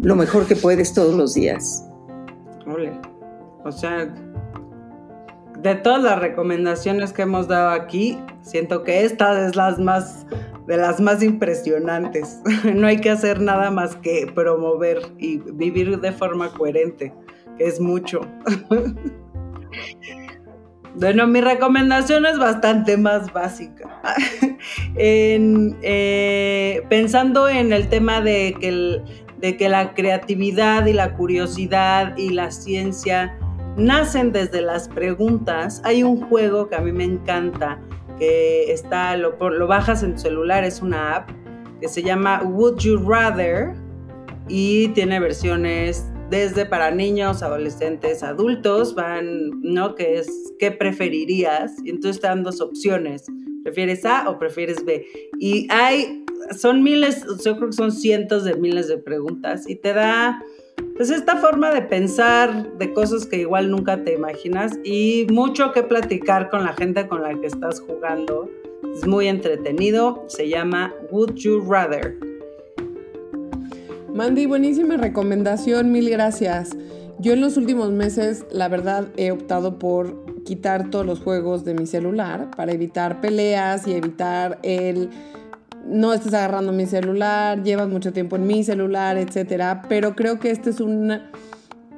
lo 0.00 0.16
mejor 0.16 0.46
que 0.46 0.56
puedes 0.56 0.92
todos 0.94 1.14
los 1.14 1.34
días. 1.34 1.86
Ole. 2.66 2.92
O 3.64 3.72
sea, 3.72 4.14
de 5.58 5.74
todas 5.76 6.02
las 6.02 6.18
recomendaciones 6.18 7.12
que 7.12 7.22
hemos 7.22 7.48
dado 7.48 7.70
aquí, 7.70 8.18
siento 8.42 8.82
que 8.82 9.04
esta 9.04 9.46
es 9.46 9.56
las 9.56 9.78
más 9.78 10.26
de 10.66 10.76
las 10.76 11.00
más 11.00 11.22
impresionantes. 11.22 12.40
no 12.74 12.86
hay 12.86 12.98
que 12.98 13.10
hacer 13.10 13.40
nada 13.40 13.70
más 13.70 13.96
que 13.96 14.30
promover 14.32 15.00
y 15.18 15.38
vivir 15.38 16.00
de 16.00 16.12
forma 16.12 16.52
coherente 16.52 17.12
es 17.60 17.78
mucho. 17.78 18.22
bueno, 20.94 21.26
mi 21.26 21.40
recomendación 21.40 22.26
es 22.26 22.38
bastante 22.38 22.96
más 22.96 23.32
básica. 23.32 23.88
Eh, 24.96 26.82
pensando 26.90 27.48
en 27.48 27.72
el 27.72 27.88
tema 27.88 28.20
de 28.20 28.54
que, 28.60 29.00
de 29.38 29.56
que 29.56 29.68
la 29.70 29.94
creatividad 29.94 30.84
y 30.84 30.92
la 30.92 31.14
curiosidad 31.14 32.14
y 32.18 32.28
la 32.28 32.50
ciencia 32.50 33.38
nacen 33.76 34.32
desde 34.32 34.60
las 34.60 34.88
preguntas, 34.88 35.80
hay 35.84 36.02
un 36.02 36.20
juego 36.28 36.68
que 36.68 36.76
a 36.76 36.80
mí 36.80 36.92
me 36.92 37.04
encanta, 37.04 37.80
que 38.18 38.70
está, 38.70 39.16
lo, 39.16 39.38
lo 39.38 39.66
bajas 39.66 40.02
en 40.02 40.14
tu 40.14 40.20
celular, 40.20 40.62
es 40.64 40.82
una 40.82 41.16
app 41.16 41.30
que 41.80 41.88
se 41.88 42.02
llama 42.02 42.42
Would 42.42 42.78
You 42.80 42.98
Rather 42.98 43.72
y 44.46 44.88
tiene 44.88 45.20
versiones 45.20 46.10
desde 46.30 46.64
para 46.64 46.92
niños, 46.92 47.42
adolescentes, 47.42 48.22
adultos, 48.22 48.94
van, 48.94 49.50
¿no? 49.62 49.96
Que 49.96 50.18
es, 50.18 50.54
¿qué 50.58 50.70
preferirías? 50.70 51.72
Y 51.84 51.90
entonces 51.90 52.20
te 52.20 52.28
dan 52.28 52.44
dos 52.44 52.60
opciones, 52.60 53.26
¿prefieres 53.64 54.04
A 54.06 54.30
o 54.30 54.38
prefieres 54.38 54.84
B? 54.84 55.04
Y 55.40 55.66
hay, 55.70 56.24
son 56.56 56.82
miles, 56.82 57.26
yo 57.44 57.56
creo 57.56 57.70
que 57.70 57.76
son 57.76 57.90
cientos 57.90 58.44
de 58.44 58.54
miles 58.54 58.86
de 58.86 58.98
preguntas 58.98 59.68
y 59.68 59.74
te 59.74 59.92
da, 59.92 60.40
pues 60.96 61.10
esta 61.10 61.36
forma 61.38 61.74
de 61.74 61.82
pensar 61.82 62.78
de 62.78 62.92
cosas 62.92 63.26
que 63.26 63.38
igual 63.38 63.70
nunca 63.70 64.04
te 64.04 64.14
imaginas 64.14 64.78
y 64.84 65.26
mucho 65.30 65.72
que 65.72 65.82
platicar 65.82 66.48
con 66.48 66.64
la 66.64 66.74
gente 66.74 67.08
con 67.08 67.22
la 67.22 67.38
que 67.40 67.48
estás 67.48 67.80
jugando. 67.80 68.48
Es 68.94 69.06
muy 69.06 69.26
entretenido, 69.28 70.24
se 70.28 70.48
llama 70.48 70.94
Would 71.10 71.34
You 71.34 71.60
Rather. 71.68 72.16
Mandy, 74.20 74.44
buenísima 74.44 74.98
recomendación, 74.98 75.92
mil 75.92 76.10
gracias. 76.10 76.76
Yo 77.20 77.32
en 77.32 77.40
los 77.40 77.56
últimos 77.56 77.90
meses, 77.90 78.44
la 78.52 78.68
verdad, 78.68 79.06
he 79.16 79.30
optado 79.30 79.78
por 79.78 80.42
quitar 80.44 80.90
todos 80.90 81.06
los 81.06 81.20
juegos 81.20 81.64
de 81.64 81.72
mi 81.72 81.86
celular 81.86 82.50
para 82.54 82.72
evitar 82.72 83.22
peleas 83.22 83.86
y 83.86 83.94
evitar 83.94 84.58
el 84.62 85.08
no 85.86 86.12
estés 86.12 86.34
agarrando 86.34 86.70
mi 86.70 86.84
celular, 86.84 87.62
llevas 87.62 87.88
mucho 87.88 88.12
tiempo 88.12 88.36
en 88.36 88.46
mi 88.46 88.62
celular, 88.62 89.16
etcétera. 89.16 89.80
Pero 89.88 90.14
creo 90.14 90.38
que 90.38 90.50
esta 90.50 90.68
es 90.68 90.80
una, 90.80 91.30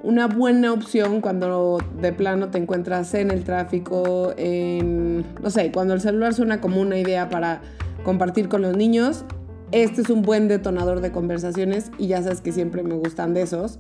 una 0.05 0.29
buena 0.29 0.73
opción 0.73 1.23
cuando 1.23 1.79
de 2.01 2.13
plano 2.13 2.51
te 2.51 2.59
encuentras 2.59 3.15
en 3.15 3.33
el 3.33 3.43
tráfico, 3.43 4.33
en, 4.37 5.25
no 5.43 5.51
sé, 5.51 5.73
cuando 5.73 5.93
el 5.93 6.01
celular 6.01 6.35
suena 6.35 6.61
como 6.61 6.81
una 6.81 6.97
idea 6.97 7.29
para 7.29 7.63
compartir 8.05 8.49
con 8.49 8.63
los 8.63 8.77
niños 8.77 9.25
este 9.73 10.03
es 10.03 10.11
un 10.11 10.23
buen 10.23 10.49
detonador 10.49 11.01
de 11.01 11.11
conversaciones 11.11 11.91
y 11.99 12.07
ya 12.07 12.23
sabes 12.23 12.41
que 12.41 12.53
siempre 12.53 12.83
me 12.83 12.95
gustan 12.95 13.35
de 13.35 13.43
esos. 13.43 13.79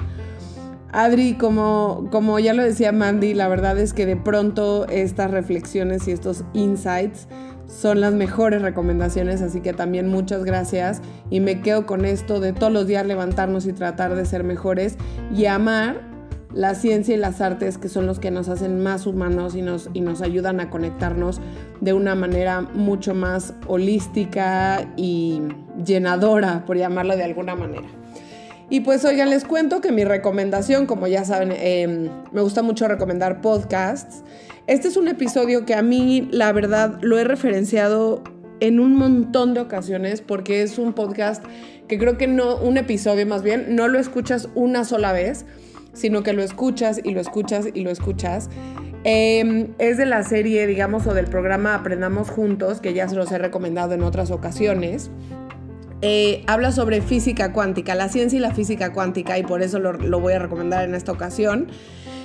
Adri, 0.91 1.35
como, 1.35 2.09
como 2.11 2.39
ya 2.39 2.53
lo 2.53 2.63
decía 2.63 2.93
Mandy, 2.93 3.33
la 3.33 3.49
verdad 3.49 3.79
es 3.79 3.95
que 3.95 4.05
de 4.05 4.17
pronto 4.17 4.87
estas 4.89 5.31
reflexiones 5.31 6.07
y 6.07 6.13
estos 6.13 6.45
insights 6.53 7.29
son 7.67 8.01
las 8.01 8.13
mejores 8.13 8.61
recomendaciones, 8.61 9.41
así 9.41 9.63
que 9.63 9.73
también 9.73 10.09
muchas 10.09 10.45
gracias 10.45 11.01
y 11.31 11.41
me 11.41 11.63
quedo 11.63 11.87
con 11.87 12.05
esto 12.05 12.41
de 12.41 12.53
todos 12.53 12.73
los 12.73 12.87
días 12.87 13.07
levantarnos 13.07 13.65
y 13.67 13.73
tratar 13.73 14.15
de 14.15 14.27
ser 14.27 14.45
mejores 14.45 14.99
y 15.35 15.47
amar 15.47 16.12
la 16.55 16.75
ciencia 16.75 17.15
y 17.15 17.19
las 17.19 17.41
artes 17.41 17.79
que 17.79 17.89
son 17.89 18.07
los 18.07 18.19
que 18.19 18.31
nos 18.31 18.49
hacen 18.49 18.83
más 18.83 19.07
humanos 19.07 19.55
y 19.55 19.63
nos, 19.63 19.89
y 19.95 20.01
nos 20.01 20.23
ayudan 20.23 20.61
a 20.61 20.71
conectarnos 20.71 21.41
de 21.81 21.93
una 21.93 22.15
manera 22.15 22.61
mucho 22.61 23.15
más 23.15 23.55
holística 23.67 24.93
y 24.97 25.43
llenadora, 25.85 26.65
por 26.67 26.77
llamarlo 26.77 27.17
de 27.17 27.25
alguna 27.25 27.55
manera. 27.55 27.89
Y 28.71 28.81
pues 28.81 29.05
oigan, 29.05 29.29
les 29.29 29.45
cuento 29.45 29.81
que 29.81 29.93
mi 29.93 30.05
recomendación, 30.05 30.87
como 30.87 31.07
ya 31.07 31.25
saben, 31.25 31.53
em, 31.53 32.09
me 32.33 32.41
gusta 32.41 32.63
mucho 32.63 32.89
recomendar 32.89 33.41
podcasts. 33.41 34.23
Este 34.67 34.89
es 34.89 34.97
un 34.97 35.09
episodio 35.09 35.67
que 35.67 35.75
a 35.75 35.83
mí, 35.83 36.29
la 36.31 36.53
verdad, 36.53 36.99
lo 37.03 37.19
he 37.19 37.25
referenciado 37.25 38.23
en 38.61 38.79
un 38.81 38.95
montón 38.95 39.55
de 39.55 39.61
ocasiones 39.61 40.21
porque 40.21 40.63
es 40.63 40.79
un 40.79 40.93
podcast 40.93 41.45
que 41.89 41.99
creo 41.99 42.17
que 42.17 42.29
no, 42.29 42.57
un 42.57 42.77
episodio 42.77 43.27
más 43.27 43.43
bien, 43.43 43.75
no 43.75 43.89
lo 43.89 43.99
escuchas 43.99 44.49
una 44.55 44.85
sola 44.85 45.13
vez, 45.13 45.45
sino 45.93 46.23
que 46.23 46.33
lo 46.33 46.43
escuchas 46.43 47.01
y 47.03 47.13
lo 47.13 47.21
escuchas 47.21 47.67
y 47.73 47.83
lo 47.83 47.91
escuchas. 47.91 48.49
Em, 49.05 49.69
es 49.79 49.97
de 49.97 50.07
la 50.07 50.23
serie, 50.23 50.67
digamos, 50.67 51.07
o 51.07 51.15
del 51.15 51.27
programa 51.27 51.75
Aprendamos 51.75 52.31
Juntos, 52.31 52.81
que 52.81 52.95
ya 52.95 53.09
se 53.09 53.17
los 53.17 53.33
he 53.33 53.39
recomendado 53.39 53.95
en 53.95 54.03
otras 54.03 54.31
ocasiones. 54.31 55.11
Eh, 56.03 56.43
habla 56.47 56.73
sobre 56.73 57.01
física 57.01 57.53
cuántica, 57.53 57.95
la 57.95 58.09
ciencia 58.09 58.37
y 58.37 58.41
la 58.41 58.53
física 58.53 58.93
cuántica, 58.93 59.39
y 59.39 59.45
por 59.45 59.63
eso 59.63 59.79
lo, 59.79 60.21
voy 60.21 60.33
a 60.33 60.39
recomendar 60.39 60.85
en 60.85 60.95
esta 60.95 61.13
ocasión. 61.13 61.69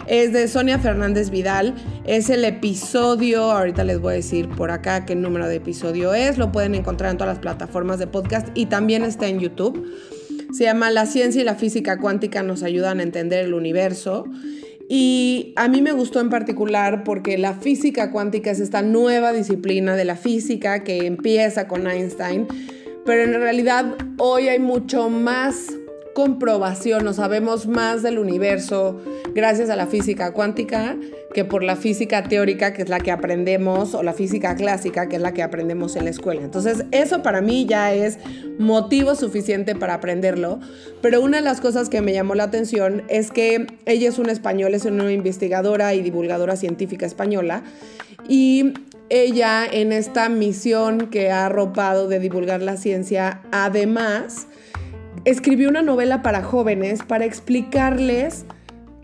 Es 0.08 0.34
de 0.34 0.48
Sonia 0.48 0.80
Fernández 0.80 1.30
Vidal. 1.30 1.76
Es 2.06 2.30
el 2.30 2.46
episodio, 2.46 3.52
ahorita 3.52 3.84
les 3.84 4.00
voy 4.00 4.14
a 4.14 4.16
decir 4.16 4.48
por 4.48 4.72
acá 4.72 5.06
qué 5.06 5.16
número 5.16 5.48
de 5.48 5.56
episodio 5.56 6.14
es. 6.14 6.38
Lo 6.38 6.52
pueden 6.52 6.76
encontrar 6.76 7.12
en 7.12 7.18
todas 7.18 7.34
las 7.34 7.40
plataformas 7.40 8.00
de 8.00 8.08
podcast 8.08 8.48
y 8.54 8.68
también 8.68 9.04
está 9.04 9.28
en 9.28 9.40
YouTube. 9.40 9.86
Se 10.52 10.64
llama 10.64 10.92
La 10.92 11.06
ciencia 11.06 11.42
y 11.42 11.46
la 11.46 11.56
física 11.56 11.98
cuántica 11.98 12.44
nos 12.44 12.64
ayudan 12.64 13.00
a 13.00 13.04
entender 13.04 13.46
el 13.46 13.54
universo. 13.54 14.26
Y 14.90 15.54
a 15.58 15.68
mí 15.68 15.82
me 15.82 15.92
gustó 15.92 16.22
en 16.22 16.30
particular 16.30 17.04
porque 17.04 17.38
la 17.38 17.54
física 17.54 18.12
cuántica 18.12 18.52
es 18.52 18.60
esta 18.60 18.82
nueva 18.82 19.34
disciplina 19.34 19.96
de 19.96 20.06
la 20.06 20.16
física 20.16 20.84
que 20.84 21.06
empieza 21.06 21.68
con 21.68 21.88
Einstein 21.88 22.48
pero 23.08 23.24
en 23.24 23.34
realidad 23.40 23.96
hoy 24.18 24.50
hay 24.50 24.60
mucho 24.60 25.10
más 25.10 25.70
comprobación, 26.18 27.06
no 27.06 27.14
sabemos 27.14 27.68
más 27.68 28.02
del 28.02 28.18
universo 28.18 29.00
gracias 29.36 29.70
a 29.70 29.76
la 29.76 29.86
física 29.86 30.32
cuántica 30.32 30.98
que 31.32 31.46
por 31.46 31.62
la 31.62 31.76
física 31.76 32.24
teórica, 32.24 32.74
que 32.74 32.82
es 32.82 32.90
la 32.90 33.00
que 33.00 33.12
aprendemos, 33.12 33.94
o 33.94 34.02
la 34.02 34.14
física 34.14 34.56
clásica, 34.56 35.10
que 35.10 35.18
es 35.18 35.22
la 35.22 35.36
que 35.36 35.44
aprendemos 35.44 35.96
en 35.96 36.06
la 36.06 36.10
escuela. 36.10 36.42
Entonces, 36.42 36.86
eso 36.90 37.22
para 37.22 37.42
mí 37.42 37.68
ya 37.68 37.94
es 37.94 38.18
motivo 38.58 39.14
suficiente 39.14 39.76
para 39.76 39.94
aprenderlo. 39.94 40.60
Pero 41.04 41.22
una 41.22 41.38
de 41.38 41.44
las 41.44 41.62
cosas 41.62 41.88
que 41.88 42.02
me 42.02 42.14
llamó 42.14 42.34
la 42.34 42.46
atención 42.46 43.04
es 43.10 43.30
que 43.30 43.68
ella 43.86 44.10
es 44.10 44.18
una 44.18 44.32
española, 44.32 44.76
es 44.76 44.86
una 44.86 45.12
investigadora 45.12 45.94
y 45.94 46.02
divulgadora 46.02 46.56
científica 46.56 47.06
española. 47.06 47.62
Y 48.28 48.74
ella 49.10 49.68
en 49.72 49.92
esta 49.92 50.30
misión 50.30 51.12
que 51.12 51.30
ha 51.30 51.46
arropado 51.46 52.08
de 52.08 52.20
divulgar 52.20 52.64
la 52.64 52.76
ciencia, 52.76 53.42
además, 53.52 54.48
escribió 55.28 55.68
una 55.68 55.82
novela 55.82 56.22
para 56.22 56.42
jóvenes 56.42 57.04
para 57.04 57.26
explicarles 57.26 58.46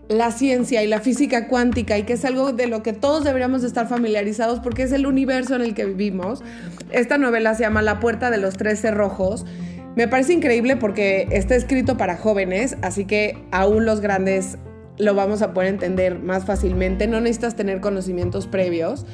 la 0.08 0.30
ciencia 0.30 0.82
y 0.82 0.86
la 0.86 1.00
física 1.00 1.48
cuántica 1.48 1.98
y 1.98 2.04
que 2.04 2.14
es 2.14 2.24
algo 2.24 2.52
de 2.52 2.66
lo 2.66 2.82
que 2.82 2.94
todos 2.94 3.24
deberíamos 3.24 3.62
estar 3.62 3.86
familiarizados 3.88 4.60
porque 4.60 4.84
es 4.84 4.92
el 4.92 5.06
universo 5.06 5.54
en 5.54 5.60
el 5.60 5.74
que 5.74 5.84
vivimos. 5.84 6.42
Esta 6.90 7.18
novela 7.18 7.54
se 7.54 7.64
llama 7.64 7.82
La 7.82 8.00
puerta 8.00 8.30
de 8.30 8.38
los 8.38 8.56
tres 8.56 8.80
cerrojos. 8.80 9.44
Me 9.96 10.08
parece 10.08 10.32
increíble 10.32 10.76
porque 10.76 11.28
está 11.30 11.56
escrito 11.56 11.98
para 11.98 12.16
jóvenes, 12.16 12.78
así 12.80 13.04
que 13.04 13.36
aún 13.50 13.84
los 13.84 14.00
grandes 14.00 14.56
lo 14.96 15.14
vamos 15.14 15.42
a 15.42 15.52
poder 15.52 15.68
entender 15.68 16.18
más 16.20 16.46
fácilmente. 16.46 17.06
No 17.06 17.20
necesitas 17.20 17.54
tener 17.54 17.82
conocimientos 17.82 18.46
previos. 18.46 19.04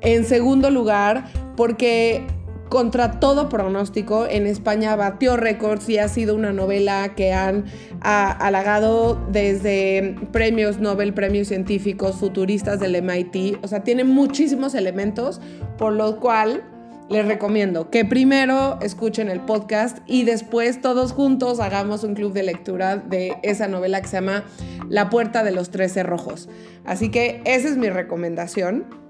En 0.00 0.24
segundo 0.24 0.70
lugar, 0.70 1.24
porque 1.54 2.24
contra 2.68 3.20
todo 3.20 3.48
pronóstico, 3.48 4.26
en 4.28 4.46
España 4.46 4.96
batió 4.96 5.36
récords 5.36 5.88
y 5.88 5.98
ha 5.98 6.08
sido 6.08 6.34
una 6.34 6.52
novela 6.52 7.14
que 7.14 7.32
han 7.32 7.64
halagado 8.00 9.20
desde 9.30 10.16
premios 10.32 10.78
Nobel, 10.78 11.14
premios 11.14 11.48
científicos, 11.48 12.16
futuristas 12.16 12.80
del 12.80 13.00
MIT. 13.02 13.58
O 13.62 13.68
sea, 13.68 13.84
tiene 13.84 14.04
muchísimos 14.04 14.74
elementos, 14.74 15.40
por 15.78 15.92
lo 15.92 16.18
cual 16.20 16.64
les 17.08 17.24
recomiendo 17.24 17.88
que 17.88 18.04
primero 18.04 18.78
escuchen 18.82 19.30
el 19.30 19.40
podcast 19.40 19.98
y 20.06 20.24
después 20.24 20.80
todos 20.80 21.12
juntos 21.12 21.60
hagamos 21.60 22.02
un 22.02 22.14
club 22.14 22.32
de 22.32 22.42
lectura 22.42 22.96
de 22.96 23.36
esa 23.42 23.68
novela 23.68 24.00
que 24.00 24.08
se 24.08 24.16
llama 24.16 24.44
La 24.88 25.08
puerta 25.08 25.44
de 25.44 25.52
los 25.52 25.70
trece 25.70 26.02
rojos. 26.02 26.48
Así 26.84 27.10
que 27.10 27.42
esa 27.44 27.68
es 27.68 27.76
mi 27.76 27.90
recomendación. 27.90 29.05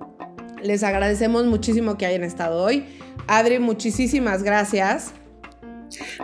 Les 0.66 0.82
agradecemos 0.82 1.46
muchísimo 1.46 1.96
que 1.96 2.06
hayan 2.06 2.24
estado 2.24 2.60
hoy. 2.60 2.84
Adri, 3.28 3.60
muchísimas 3.60 4.42
gracias. 4.42 5.12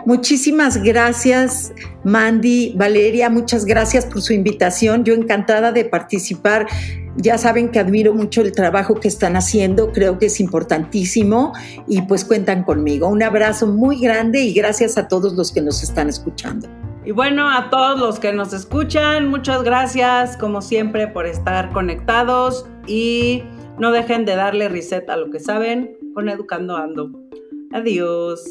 Muchísimas 0.05 0.83
gracias, 0.83 1.71
Mandy, 2.03 2.73
Valeria, 2.75 3.29
muchas 3.29 3.63
gracias 3.63 4.05
por 4.05 4.21
su 4.21 4.33
invitación. 4.33 5.05
Yo 5.05 5.13
encantada 5.13 5.71
de 5.71 5.85
participar. 5.85 6.67
Ya 7.15 7.37
saben 7.37 7.69
que 7.69 7.79
admiro 7.79 8.13
mucho 8.13 8.41
el 8.41 8.51
trabajo 8.51 8.95
que 8.95 9.07
están 9.07 9.35
haciendo, 9.37 9.91
creo 9.91 10.17
que 10.17 10.25
es 10.25 10.39
importantísimo 10.39 11.53
y 11.87 12.01
pues 12.01 12.25
cuentan 12.25 12.63
conmigo. 12.63 13.07
Un 13.07 13.23
abrazo 13.23 13.67
muy 13.67 14.01
grande 14.01 14.41
y 14.41 14.53
gracias 14.53 14.97
a 14.97 15.07
todos 15.07 15.33
los 15.33 15.51
que 15.51 15.61
nos 15.61 15.83
están 15.83 16.09
escuchando. 16.09 16.67
Y 17.05 17.11
bueno, 17.11 17.49
a 17.49 17.69
todos 17.69 17.99
los 17.99 18.19
que 18.19 18.33
nos 18.33 18.51
escuchan, 18.51 19.29
muchas 19.29 19.63
gracias 19.63 20.35
como 20.37 20.61
siempre 20.61 21.07
por 21.07 21.27
estar 21.27 21.71
conectados 21.71 22.65
y 22.87 23.43
no 23.77 23.91
dejen 23.91 24.25
de 24.25 24.35
darle 24.35 24.69
reset 24.69 25.09
a 25.09 25.17
lo 25.17 25.29
que 25.31 25.39
saben 25.39 25.97
con 26.13 26.29
Educando 26.29 26.77
Ando. 26.77 27.11
Adiós. 27.71 28.43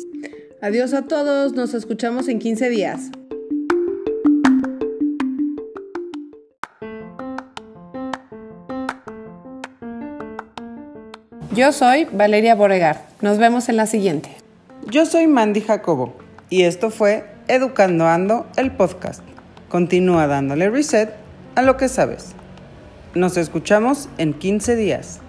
Adiós 0.61 0.95
a 0.95 1.03
todos, 1.03 1.55
nos 1.55 1.75
escuchamos 1.75 2.29
en 2.29 2.39
15 2.39 2.69
días. 2.69 3.11
Yo 11.55 11.71
soy 11.73 12.07
Valeria 12.11 12.55
Boregar. 12.55 13.07
Nos 13.21 13.39
vemos 13.39 13.69
en 13.69 13.77
la 13.77 13.87
siguiente. 13.87 14.31
Yo 14.87 15.05
soy 15.05 15.27
Mandy 15.27 15.61
Jacobo 15.61 16.15
y 16.49 16.63
esto 16.63 16.91
fue 16.91 17.25
Educando 17.47 18.07
Ando, 18.07 18.47
el 18.57 18.73
podcast. 18.73 19.23
Continúa 19.69 20.27
dándole 20.27 20.71
reset 20.71 21.11
a 21.55 21.63
lo 21.63 21.77
que 21.77 21.89
sabes. 21.89 22.35
Nos 23.15 23.37
escuchamos 23.37 24.09
en 24.17 24.33
15 24.33 24.75
días. 24.75 25.22